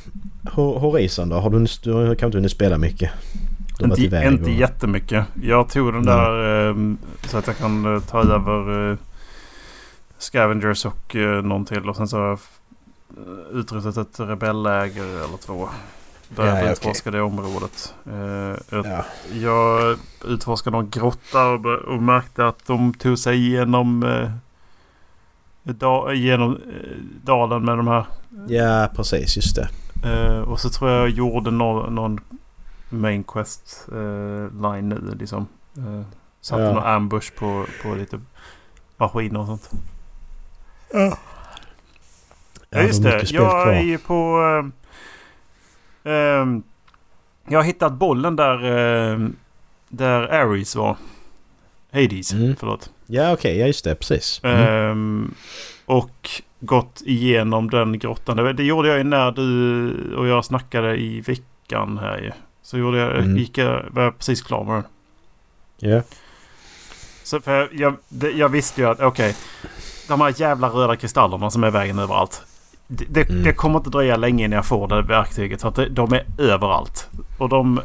[0.51, 1.37] Ho- Horizon då?
[1.37, 3.11] Har du, du har kanske inte hunnit spela mycket?
[3.85, 5.27] Inte, iväg inte och- jättemycket.
[5.43, 6.17] Jag tog den Mm.
[6.17, 6.75] där eh,
[7.29, 8.97] så att jag kan eh, ta över eh,
[10.19, 11.89] Scavengers och någon till.
[11.89, 12.39] Och sen så har jag
[13.53, 15.69] utrustat ett rebelläger eller två.
[16.37, 17.95] Börjat Ja, ja, utforska det området.
[18.71, 19.05] Jag, Ja.
[19.33, 19.97] jag
[20.29, 24.05] utforskade någon grotta och, märkte att de tog sig igenom,
[25.63, 26.59] da, genom
[27.25, 28.05] dalen med de här.
[28.49, 29.37] ja, precis.
[29.37, 29.69] Just det.
[30.05, 32.21] Eh, och så tror jag jag gjorde någon, någon
[32.93, 35.47] main quest eh, line nu liksom.
[35.77, 36.03] Eh,
[36.41, 36.73] satte Ja.
[36.75, 38.21] någon ambush på, på lite
[38.97, 39.71] maskiner och sånt.
[42.71, 43.31] Ja, just du har det.
[43.31, 43.67] Jag kvar.
[43.73, 44.43] är ju på...
[46.05, 46.63] eh, ehm,
[47.49, 49.29] jag har hittat bollen där, eh,
[49.89, 50.97] där Ares var.
[51.93, 52.57] Hades, Mm.
[52.57, 52.91] förlåt.
[53.07, 53.59] Ja, okej.
[53.59, 53.95] ja, just det.
[53.95, 54.41] Precis.
[54.45, 54.59] Mm.
[54.91, 55.35] Ehm,
[55.87, 56.31] och
[56.61, 58.37] gått igenom den grottan.
[58.37, 62.31] Det, det gjorde jag ju när du och jag snackade i veckan här ju.
[62.63, 63.37] Så gjorde jag, Mm.
[63.37, 64.85] gick jag, var jag precis klar med den.
[65.91, 66.03] Ja.
[67.25, 69.37] Så för jag, jag, det, jag visste ju att okej.
[70.09, 72.43] de här jävla röda kristallerna som är vägen överallt.
[72.87, 73.43] Det, det, Mm.
[73.43, 75.61] det kommer inte dröja länge innan jag får det verktyget.
[75.63, 77.09] För att de är överallt.
[77.39, 77.81] Och de...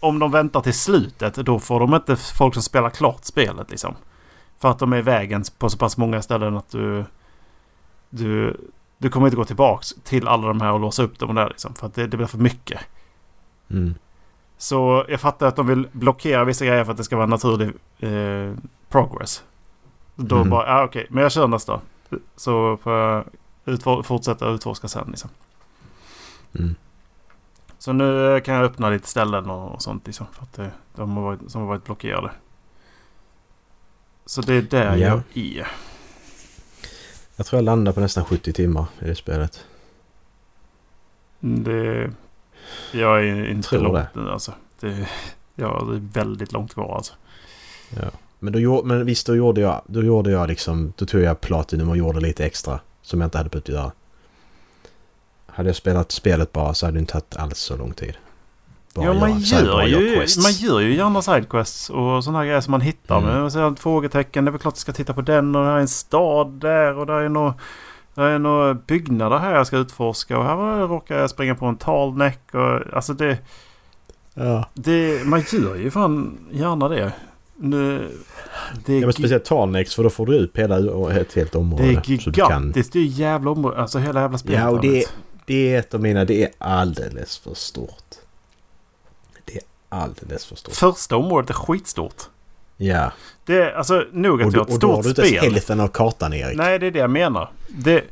[0.00, 3.94] Om de väntar till slutet då får de inte folk som spelar klart spelet liksom.
[4.58, 7.04] För att de är i vägen på så pass många ställen att du...
[8.10, 8.56] Du,
[8.98, 11.74] du kommer inte gå tillbaks till alla de här och låsa upp dem där liksom.
[11.74, 12.80] För att det, det blir för mycket.
[13.70, 13.94] Mm.
[14.58, 17.68] Så jag fattar att de vill blockera vissa grejer för att det ska vara naturlig
[17.98, 18.54] eh,
[18.88, 19.44] progress.
[20.16, 20.50] Då Mm.
[20.50, 21.80] bara, ja okej, men jag kör nästa.
[22.36, 23.24] Så får jag
[23.64, 25.30] utfor- fortsätta utforska sen liksom.
[26.58, 26.74] Mm.
[27.78, 30.26] Så nu kan jag öppna lite ställen och, och sånt liksom.
[30.32, 32.30] För att det, de har varit, som har varit blockerade.
[34.26, 35.06] Så det är där Ja.
[35.06, 35.68] jag är.
[37.36, 39.64] Jag tror jag landar på nästan 70 timmar i det spelet.
[41.40, 42.10] Det,
[42.92, 44.32] jag är inte Tror långt det.
[44.32, 44.52] alltså.
[44.80, 45.08] Det,
[45.54, 47.12] ja, det är väldigt långt kvar alltså.
[48.38, 50.92] Men, då, men visst, då gjorde jag, då gjorde jag liksom...
[50.96, 52.80] Då tog jag Platinum och gjorde lite extra.
[53.02, 53.92] Som jag inte hade behövt göra.
[55.46, 58.16] Hade jag spelat spelet bara så hade det inte tagit alls så lång tid.
[58.94, 60.42] Bara ja, man gör, bara ju, quests.
[60.42, 63.18] man gör ju gärna sidequests och sådana här grejer som man hittar.
[63.18, 63.40] Mm.
[63.40, 65.68] Men så här, frågetecken, det är väl klart jag ska titta på den och det
[65.68, 67.52] här är en stad där och där är nog
[68.14, 70.56] det är några byggnader här jag ska utforska och här
[70.88, 73.38] råkar jag springa på en talneck och alltså det,
[74.34, 74.68] Ja.
[74.74, 77.12] det man gör ju fan gärna det.
[77.56, 78.08] Nu,
[78.86, 81.82] det, är Ja, men speciellt Tarnex för då får du upp hela ett helt område.
[81.84, 82.92] det är gigantiskt.
[82.92, 83.76] Det är ju jävla område.
[83.80, 84.60] Alltså hela jävla spelet.
[84.60, 85.04] Ja, och det,
[85.46, 86.24] det är ett av mina...
[86.24, 88.14] Det är alldeles för stort.
[89.44, 90.74] Det är alldeles för stort.
[90.74, 92.22] Första området är skitstort.
[92.76, 93.12] Ja.
[93.44, 95.38] Det är alltså nog att jag har ett och då har stort du inte ens
[95.40, 95.52] spel.
[95.52, 96.56] hälften av kartan Erik.
[96.56, 97.50] Nej, det är det jag menar.
[97.74, 98.04] Det,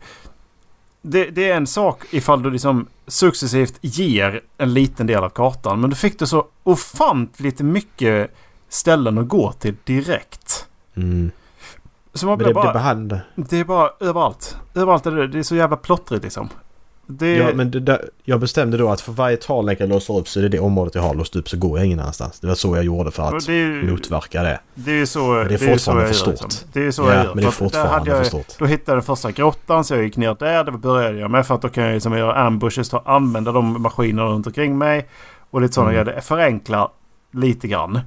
[1.02, 5.80] det, det är en sak ifall du liksom successivt ger en liten del av kartan.
[5.80, 8.34] Men du fick du så ofantligt mycket
[8.68, 10.66] ställen att gå till direkt.
[10.94, 11.30] Mm.
[12.14, 12.66] Så man blir det, bara...
[12.66, 13.20] det behandlar...
[13.34, 14.56] Det är bara överallt.
[14.74, 16.48] Överallt är det, det är så jävla plottrigt liksom.
[17.10, 20.28] Det, Ja, men det där, jag bestämde då att för varje tallänkare jag låser upp
[20.28, 22.40] så är det det området jag har låst upp så går jag ingen annanstans.
[22.40, 24.60] Det var så jag gjorde för att det, ju- motverka det.
[24.74, 26.28] det är ju så, Men det är fortfarande för stort.
[26.30, 26.50] liksom.
[26.72, 27.34] Det är ju så ja, jag gör.
[27.34, 28.58] men det är fortfarande jag, för stort.
[28.58, 30.64] Då hittade jag den första grottan så jag gick ner där.
[30.64, 33.82] Det började jag med för att då kan jag liksom göra ambushes och använda de
[33.82, 35.08] maskinerna runt omkring mig.
[35.50, 36.04] Och lite sådana Mm.
[36.04, 36.16] grejer.
[36.16, 36.88] Det förenklar
[37.32, 38.00] lite grann.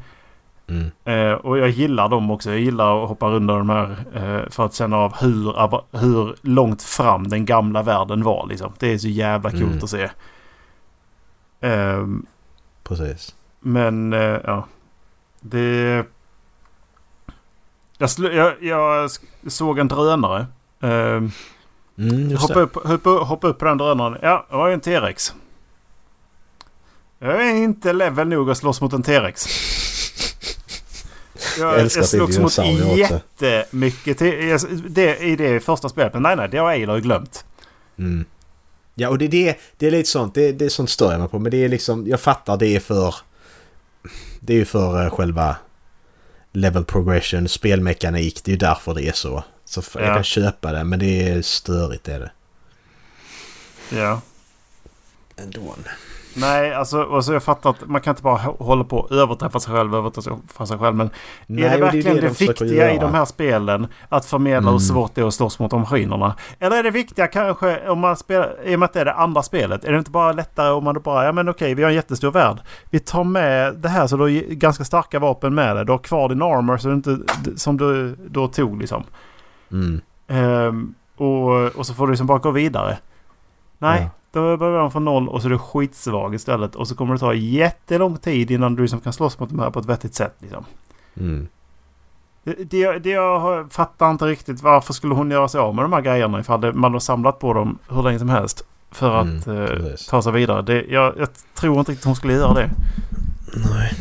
[0.72, 0.92] Mm.
[1.06, 2.50] Eh, och jag gillar dem också.
[2.50, 6.84] Jag gillar att hoppa runt de här eh, för att känna av hur, hur långt
[6.84, 8.48] fram den gamla världen var.
[8.48, 8.74] Liksom.
[8.80, 9.80] Det är så jävla coolt Mm.
[9.84, 10.10] att se.
[11.62, 12.26] Ehm,
[12.84, 13.36] Precis.
[13.60, 14.66] men eh, ja.
[15.42, 16.06] Det...
[17.98, 19.12] Jag, jag, jag
[19.48, 20.46] såg en drönare.
[20.82, 21.32] Ehm,
[21.98, 24.18] Mm, hoppa, upp, hoppa, hoppa upp på den drönaren.
[24.22, 25.36] Ja, det var ju en T-rex.
[27.20, 29.46] Jag är inte level nog att slåss mot en T-rex.
[31.60, 32.58] Jag, Jag älskar jag slogs mot
[32.98, 36.14] jättemycket T- jag- det, i det första spelet.
[36.14, 37.46] Men nej, nej, det har Aloy glömt.
[37.98, 38.26] Mm.
[38.96, 40.36] Ja, och det, det, det är lite sånt.
[40.36, 41.40] Det, det är sånt stör jag mig på.
[41.40, 42.08] Men det är liksom...
[42.08, 43.16] Jag fattar det är för...
[44.40, 45.56] Det är ju för eh, själva
[46.52, 48.44] level progression, spelmekanik.
[48.44, 49.44] Det är ju därför det är så.
[49.66, 52.32] Så jag kan köpa det, men det är störigt är det.
[53.98, 54.22] Ja.
[55.38, 55.76] Ändå.
[56.36, 59.12] Nej, alltså, och så jag fattar att man kan inte bara hå- hålla på och
[59.12, 60.96] överträffa sig själv, överträffa sig själv.
[60.96, 61.10] Men
[61.48, 64.72] Nej, är det verkligen det, de försöker viktiga i de här spelen att förmedla Mm.
[64.74, 66.36] hur svårt det är att slåss mot de maskinerna?
[66.60, 69.14] Eller är det viktiga kanske om man spelar, i och med att det är det
[69.14, 71.90] andra spelet, är det inte bara lättare om man bara, ja men okej, vi har
[71.90, 72.58] en jättestor värld.
[72.90, 75.86] Vi tar med det här så du har ganska starka vapen med dig.
[75.86, 77.18] Du har kvar din armor så du inte,
[77.56, 79.04] som du då tog liksom.
[79.72, 80.02] Mm.
[80.28, 82.98] Ehm, och, och så får du liksom bara gå vidare.
[83.78, 84.10] Nej, Ja.
[84.32, 86.76] Då börjar man från noll och så är du skitsvag istället.
[86.76, 89.70] Och så kommer det ta jättelång tid innan du liksom kan slåss mot de här
[89.70, 90.36] på ett vettigt sätt.
[90.40, 90.66] Liksom.
[91.18, 91.48] Mm.
[92.44, 95.94] Det, det, det jag fattar inte riktigt varför skulle hon göra sig av med de
[95.94, 98.66] här grejerna ifall det, man har samlat på dem hur länge som helst.
[98.92, 100.62] För att Mm, eh, ta sig vidare.
[100.62, 102.70] Det, jag, jag tror inte riktigt hon skulle göra det.
[103.72, 103.94] Nej.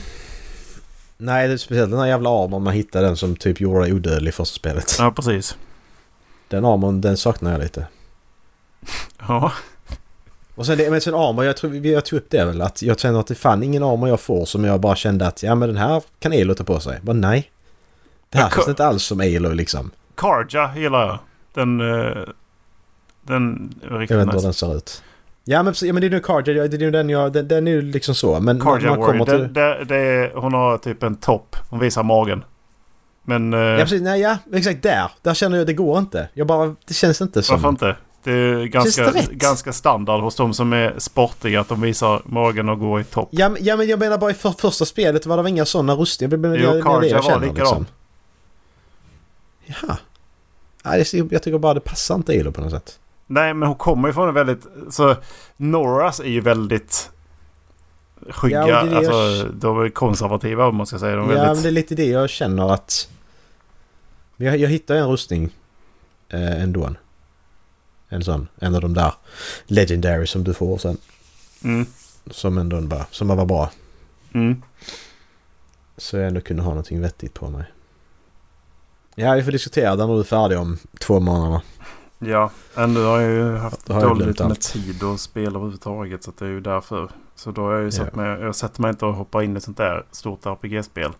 [1.17, 3.93] Nej, det är speciellt den här jävla armorn man hittade den som typ gjorde dig
[3.93, 4.97] odödlig i första spelet.
[4.99, 5.57] Ja, precis.
[6.49, 7.87] Den armorn, den saknar jag lite.
[9.29, 9.53] Ja,
[10.61, 12.83] Och sen, det, men sen armor, jag tror vi jag tog upp det väl att
[12.83, 15.55] jag känner att det fan ingen armor jag får som jag bara kände att ja
[15.55, 16.99] men den här kan Elo ta på sig.
[17.03, 17.51] Men nej.
[18.29, 19.91] Det här Jag känns inte alls som Elo liksom.
[20.15, 21.19] Karja gillar jag.
[21.55, 21.81] Den...
[21.81, 22.17] eh,
[23.23, 24.47] den är riktigt Jag vet inte hur nice.
[24.47, 25.03] den ser ut.
[25.45, 27.69] Ja men, ja, men det är nu Carja, det är ju den jag, den, den
[27.69, 28.41] är ju liksom så.
[28.41, 29.53] Men Carja man kommer till...
[29.53, 31.57] det, det är, hon har typ en topp.
[31.71, 32.45] Hon visar magen.
[33.23, 33.53] Men...
[33.55, 35.11] eh, Ja precis, nej ja, exakt där.
[35.23, 36.29] Där känner jag att det går inte.
[36.35, 37.57] Jag bara, det känns inte som...
[37.57, 37.97] varför inte?
[38.23, 42.69] Det är ganska, det ganska standard hos de som är sportiga att de visar magen
[42.69, 43.29] och går i topp.
[43.33, 45.95] Ja, men- ja men jag menar bara i för, första spelet var det inga sådana
[46.57, 47.55] det, Jo, Carja det jag var likadan.
[47.55, 47.87] liksom.
[49.65, 49.97] Jaha.
[50.85, 52.99] Nej, jag tycker bara det passar inte Elo på något sätt.
[53.27, 54.67] Nej, men hon kommer ju från en väldigt...
[54.91, 55.17] Så
[55.57, 57.11] Noras är ju väldigt...
[58.31, 58.69] Skygga.
[58.69, 61.17] Ja, det det alltså, jag- de är konservativa om man ska säga.
[61.17, 61.57] De är Ja, väldigt...
[61.57, 63.09] men det är lite det jag känner att...
[64.37, 65.51] Men Jag, jag hittar en rustning
[66.29, 66.91] eh, ändå.
[68.13, 68.49] En, sån.
[68.59, 69.13] En av de där
[69.67, 70.97] Legendary som du får sen.
[71.65, 71.87] Mm,
[72.31, 73.71] Som ändå bara, som bara var bra.
[74.33, 74.63] mm.
[75.97, 77.65] Så jag ändå kunde ha någonting vettigt på mig.
[79.15, 81.61] Ja, vi får diskutera den när du är färdig om två månader.
[82.19, 84.61] Ja, ändå har jag ju haft jag dåligt med allt.
[84.61, 86.25] tid att spela överhuvudtaget.
[86.25, 87.11] Så det är ju därför.
[87.35, 88.23] Så då har jag ju satt Ja.
[88.23, 88.41] mig...
[88.41, 91.13] Jag sätter mig inte och hoppar in i sånt där stort RPG-spel.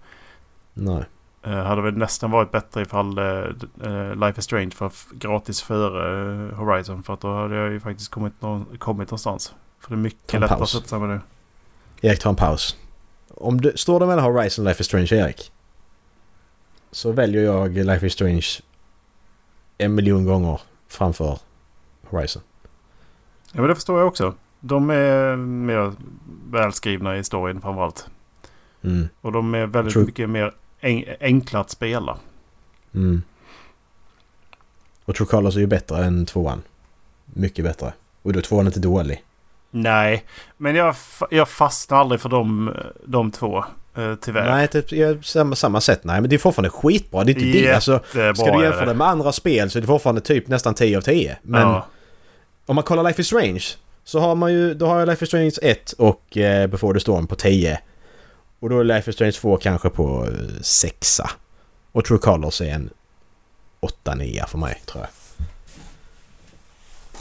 [0.75, 1.05] Nej.
[1.43, 6.59] Eh, hade väl nästan varit bättre ifall eh, Life is Strange var gratis före eh,
[6.59, 7.03] Horizon.
[7.03, 9.55] För att då hade jag ju faktiskt kommit, någon, kommit någonstans.
[9.79, 10.73] För det är mycket lättare att paus.
[10.73, 11.21] sätta sig med det.
[12.09, 12.77] Erik, ta en paus.
[13.29, 15.53] Om du, står det mellan Horizon och Life is Strange, Erik?
[16.91, 18.47] Så väljer jag Life is Strange
[19.79, 21.39] en miljon gånger framför
[22.09, 22.43] Horizon.
[23.53, 24.35] Ja men det förstår jag också.
[24.61, 25.93] De är mer
[26.51, 28.09] välskrivna i storyn framförallt.
[28.83, 29.09] Mm.
[29.21, 30.07] Och de är väldigt True.
[30.07, 30.55] mycket mer
[31.21, 32.19] enkla att spela.
[32.95, 33.23] Mm.
[35.05, 36.63] Och True Colors är ju bättre än tvåan.
[37.25, 37.93] Mycket bättre.
[38.23, 39.25] Och då är tvåan inte dålig.
[39.71, 40.25] Nej,
[40.57, 40.95] men jag,
[41.31, 42.75] jag fastnar aldrig för de,
[43.05, 43.65] de två.
[43.97, 44.51] Eh, tyvärr.
[44.51, 46.05] Nej, typ, samma, samma sätt.
[46.05, 47.25] Nej, men det är fortfarande skitbra.
[47.25, 47.75] Det är inte det.
[47.75, 50.75] Alltså, Jättebra ska du jämföra det med andra spel så är det fortfarande typ nästan
[50.75, 51.37] 10 av 10.
[51.43, 51.87] Men Ja.
[52.67, 53.65] om man kollar Life is Strange
[54.05, 57.01] så har man ju, då har jag Life is Strange 1 och eh, Before the
[57.01, 57.81] Storm på 10.
[58.61, 61.21] Och då är Life is Strange 2 kanske på eh, 6.
[61.93, 62.91] Och True Colors är en
[64.05, 65.47] 8-9 för mig tror jag.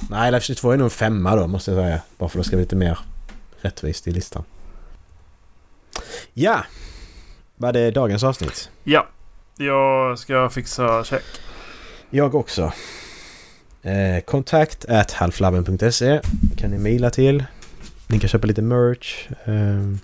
[0.09, 2.01] Nej, Life is Strange 2 är nog en femma då måste jag säga.
[2.17, 2.99] Bara för att det ska bli lite mer
[3.61, 4.43] rättvist i listan.
[6.33, 6.63] Ja!
[7.55, 8.69] Var det dagens avsnitt?
[8.83, 9.07] ja.
[9.61, 11.23] Jag ska fixa check.
[12.09, 12.73] Jag också.
[13.81, 16.21] Eh, kontakt at halflabben.se
[16.57, 17.43] kan ni mejla till.
[18.07, 19.27] Ni kan köpa lite merch.
[19.45, 19.97] Eh,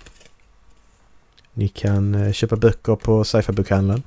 [1.55, 4.03] ni kan eh, köpa böcker på sci-fi bokhandeln.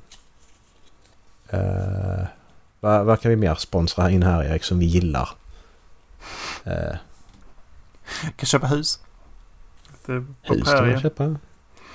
[1.49, 2.25] Eh,
[2.79, 5.29] vad, vad kan vi mer sponsra in här Erik som vi gillar?
[6.63, 6.95] Eh,
[8.35, 8.99] kan köpa hus.
[10.41, 11.35] Hus kan man köpa.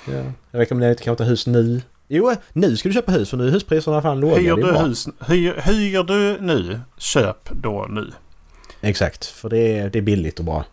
[0.07, 0.23] Ja.
[0.51, 1.83] Jag rekommenderar inte kanske hus nu.
[2.09, 4.37] Jo, nu ska du köpa hus för nu är huspriserna fan låga.
[4.37, 8.13] Hyr du, hus, hyr, hyr du nu, köp då nu.
[8.81, 10.65] Exakt, för det är, det är billigt och bra.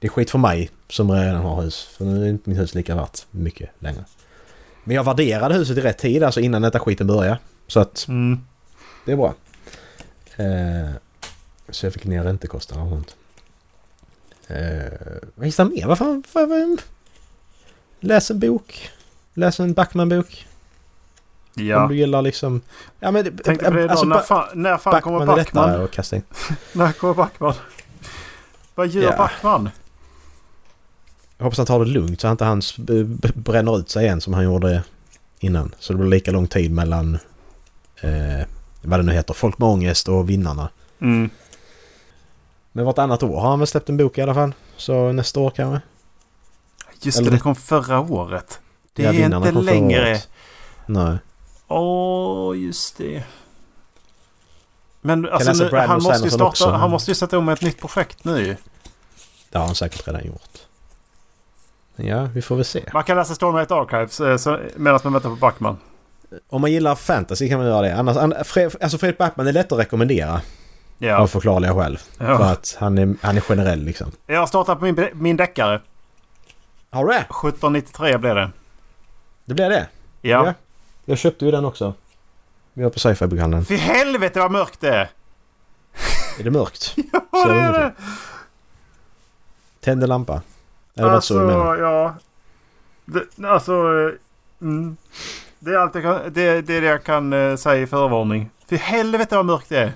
[0.00, 1.84] Det är skit för mig som redan har hus.
[1.96, 4.04] För nu är inte mitt hus lika värt mycket längre.
[4.84, 7.38] Men jag värderade huset i rätt tid, alltså innan detta skiten började.
[7.66, 8.40] Så att Mm.
[9.04, 9.34] det är bra.
[10.36, 10.90] Eh,
[11.70, 13.16] så jag fick ner räntekostnader och sånt.
[14.46, 14.98] Eh,
[15.34, 15.86] vad det mer?
[15.86, 16.24] Vad fan?
[16.32, 16.80] Vad, vad,
[18.00, 18.90] läs en bok.
[19.34, 20.46] Läs en Backman-bok.
[21.56, 21.86] Om Ja.
[21.86, 22.60] du gillar liksom...
[23.00, 23.24] Ja men...
[23.38, 23.90] Tänkte på det idag.
[23.90, 25.84] alltså, när, fan, när fan kommer Backman är lättare Backman?
[25.84, 26.22] att kasta in.
[26.72, 27.54] När kommer Backman?
[28.74, 29.16] Vad gör Ja.
[29.16, 29.70] Backman?
[31.40, 32.62] Jag hoppas han tar det lugnt så han inte han
[33.34, 34.82] bränner ut sig igen som han gjorde
[35.38, 35.74] innan.
[35.78, 37.18] Så det blir lika lång tid mellan
[38.00, 38.46] eh,
[38.82, 40.68] vad det nu heter, Folk med ångest och vinnarna.
[41.00, 41.30] Mm.
[42.72, 44.54] Men vartannat år har han väl släppt en bok i alla fall.
[44.76, 45.80] Så nästa år kanske.
[47.00, 48.60] Just Eller- det, det kom förra året.
[48.92, 50.20] Det Ja, är inte längre.
[50.86, 51.18] Nej.
[51.68, 53.24] Åh, just det.
[55.00, 58.56] Men alltså, nu, han, måste starta, han måste ju sätta om ett nytt projekt nu.
[59.50, 60.49] Det har han säkert redan gjort.
[62.04, 62.84] Ja, vi får väl se.
[62.92, 65.78] Man kan läsa Stormlight Archives eh, medan man väntar på Backman.
[66.48, 67.94] Om man gillar fantasy kan man göra det.
[67.94, 70.40] Annars, an, Fred, alltså Fredrik Backman är lätt att rekommendera.
[70.98, 71.16] Ja.
[71.16, 71.98] Av förklarliga skäl.
[71.98, 72.50] För ja.
[72.50, 74.12] att han är, han är generell liksom.
[74.26, 75.80] Jag har startat på min, min deckare.
[76.90, 77.18] Har du det?
[77.18, 78.50] 1793 blev det.
[79.44, 79.86] Det blir det?
[80.20, 80.46] Ja.
[80.46, 80.54] Ja.
[81.04, 81.94] Jag köpte ju den också.
[82.72, 83.64] Vi var på sci-fi bokhandeln.
[83.64, 85.10] Fy helvete vad mörkt det är!
[86.38, 86.96] Är det mörkt?
[87.32, 87.92] Ja, det är det!
[89.80, 90.42] Tänd en lampa.
[91.00, 91.76] Är det så Alltså, du menar?
[91.76, 92.14] ja.
[93.04, 93.72] Det, alltså...
[94.62, 94.96] Mm.
[95.58, 98.50] Det är allt jag kan, det, det är det jag kan eh, säga i förvarning.
[98.68, 99.92] Fy helvete vad mörkt det är.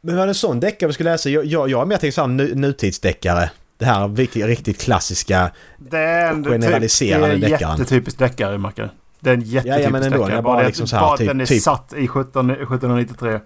[0.00, 1.28] Men var det en sån deckare vi skulle läsa?
[1.30, 3.50] Jag, jag, jag är mer tänkt såhär nu, nutidsdeckare.
[3.78, 5.50] Det här riktigt, riktigt klassiska.
[5.78, 7.78] Det är en Generaliserande typ, det är en deckaren.
[7.78, 8.90] jättetypisk deckare, Macke.
[9.20, 10.42] Det är en jättetypisk Ja, ja, men ändå, deckare.
[10.42, 13.40] bara Bara, liksom så här, bara typ- den är typ- satt i 17, 1793.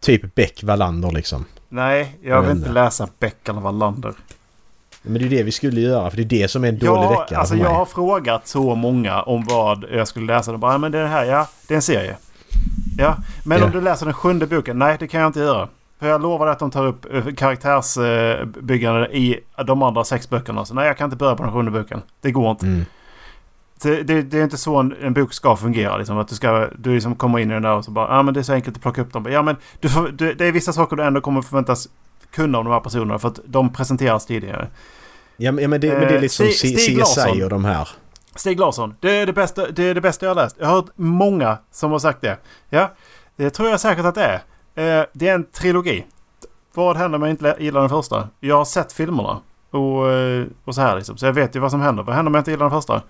[0.00, 1.44] Typ Beck Wallander liksom.
[1.68, 2.72] Nej, jag Jag vill inte.
[2.72, 4.12] läsa Beck eller Wallander.
[5.06, 7.02] Men det är det vi skulle göra för det är det som är en dålig
[7.02, 7.70] Ja, deckare alltså för mig.
[7.70, 10.52] jag har frågat så många om vad jag skulle läsa.
[10.52, 12.16] De bara, men det här, ja, det är en serie.
[12.98, 13.64] Ja, men Ja.
[13.64, 14.78] om du läser den sjunde boken?
[14.78, 15.68] Nej, det kan jag inte göra.
[16.00, 20.64] För jag lovar att de tar upp eh, karaktärsbyggande i de andra sex böckerna.
[20.64, 22.02] Så nej, jag kan inte börja på den sjunde boken.
[22.20, 22.66] Det går inte.
[22.66, 22.84] Mm.
[23.82, 25.96] Det, det, det är inte så en, en bok ska fungera.
[25.96, 28.22] Liksom, att du, ska, du liksom kommer in i den där och så bara, ja
[28.22, 29.26] men det är så enkelt att plocka upp dem.
[29.30, 31.88] Ja men du får, du, det är vissa saker du ändå kommer förväntas
[32.30, 33.18] kunna om de här personerna.
[33.18, 34.68] För att de presenteras tidigare.
[35.36, 37.88] Ja, men, det, men det är Eh, lite som Stig- Stig CSI och de här.
[38.34, 38.94] Stig Larsson.
[39.00, 40.56] Det är det, bästa, det är det bästa jag har läst.
[40.58, 42.38] Jag har hört många som har sagt det.
[42.70, 42.92] Ja,
[43.36, 44.40] det tror jag säkert att det
[44.74, 45.00] är.
[45.00, 46.06] Eh, det är en trilogi.
[46.74, 48.28] Vad händer om jag inte gillar den första?
[48.40, 49.40] Jag har sett filmerna.
[49.70, 51.16] Och, eh, och så här liksom.
[51.16, 52.02] Så jag vet ju vad som händer.
[52.02, 53.02] Vad händer om jag inte gillar den första?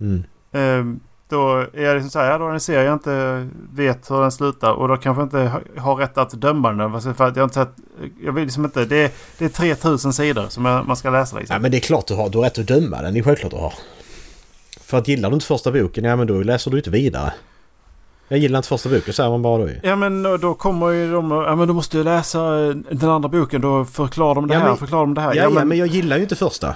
[0.00, 0.24] Mm.
[0.52, 0.96] Eh,
[1.34, 4.10] då är jag liksom så här, ja, då är det en serie jag inte vet
[4.10, 4.72] hur den slutar.
[4.72, 7.00] Och då kanske jag inte ha- har rätt att döma den.
[7.14, 7.68] För att jag inte sett...
[8.24, 8.84] Jag vill liksom inte...
[8.84, 11.54] Det är, det är 3000 sidor som jag, man ska läsa liksom.
[11.54, 12.28] Ja men det är klart du har.
[12.28, 13.14] Du har rätt att döma den.
[13.14, 13.72] Det är självklart du har.
[14.80, 17.32] För att gillar du inte första boken, ja men då läser du inte vidare.
[18.28, 19.68] Jag gillar inte första boken, säger man bara då.
[19.82, 23.10] Ja men då- då kommer ju de Ja men du måste ju läsa eh, den
[23.10, 23.60] andra boken.
[23.60, 25.34] Då förklarar de det Ja, här men- förklarar de det här.
[25.34, 26.74] Ja, ja, men jag gillar ju inte första.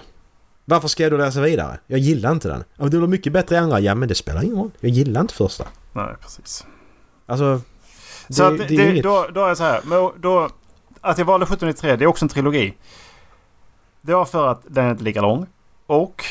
[0.68, 1.78] Varför ska jag då läsa vidare?
[1.86, 2.64] Jag gillar inte den.
[2.76, 3.80] Ja, det blir mycket bättre i andra.
[3.80, 4.70] Ja, men det spelar ingen roll.
[4.80, 5.64] Jag gillar inte första.
[5.92, 6.66] Nej precis.
[7.26, 7.60] Alltså...
[8.26, 9.02] Det, Så att det, det, är inget...
[9.02, 9.80] då, då är det så här.
[10.20, 10.48] Då,
[11.00, 12.74] att jag valde 1793 det är också en trilogi.
[14.00, 15.46] Det var för att den är inte lika lång.
[15.86, 16.24] Och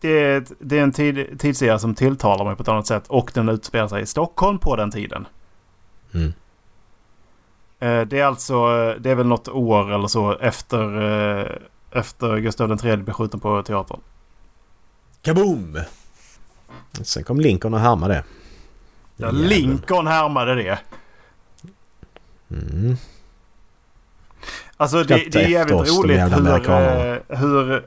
[0.00, 3.04] det är, det är en tid, tidsserie som tilltalar mig på ett annat sätt.
[3.08, 5.26] Och den utspelar sig i Stockholm på den tiden.
[6.14, 6.32] Mm.
[7.78, 11.00] Eh, Det är alltså, eh, det är väl något år eller så efter,
[11.40, 11.46] eh,
[11.90, 14.00] efter Gustav III blev skjuten på teatern.
[15.22, 15.78] Kaboom!
[17.02, 18.24] Sen kom Lincoln och härmade det.
[19.16, 19.30] Ja.
[19.30, 20.78] Lincoln härmade det.
[22.50, 22.96] Mm.
[24.76, 27.86] Alltså det, det är jävligt roligt hur, eh, hur...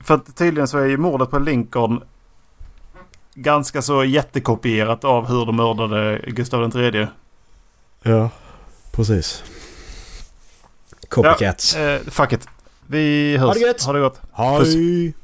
[0.00, 2.02] För att tydligen så är ju mordet på Lincoln
[3.34, 7.06] ganska så jättekopierat av hur de mördade Gustav III.
[8.02, 8.30] Ja,
[8.92, 9.44] precis.
[11.08, 11.76] Copycats.
[11.76, 12.48] Eh, fuck it.
[12.90, 13.46] Vi hörs.
[13.48, 13.82] Ha det gött.
[13.82, 14.20] Ha det gott.
[14.32, 15.14] Hej!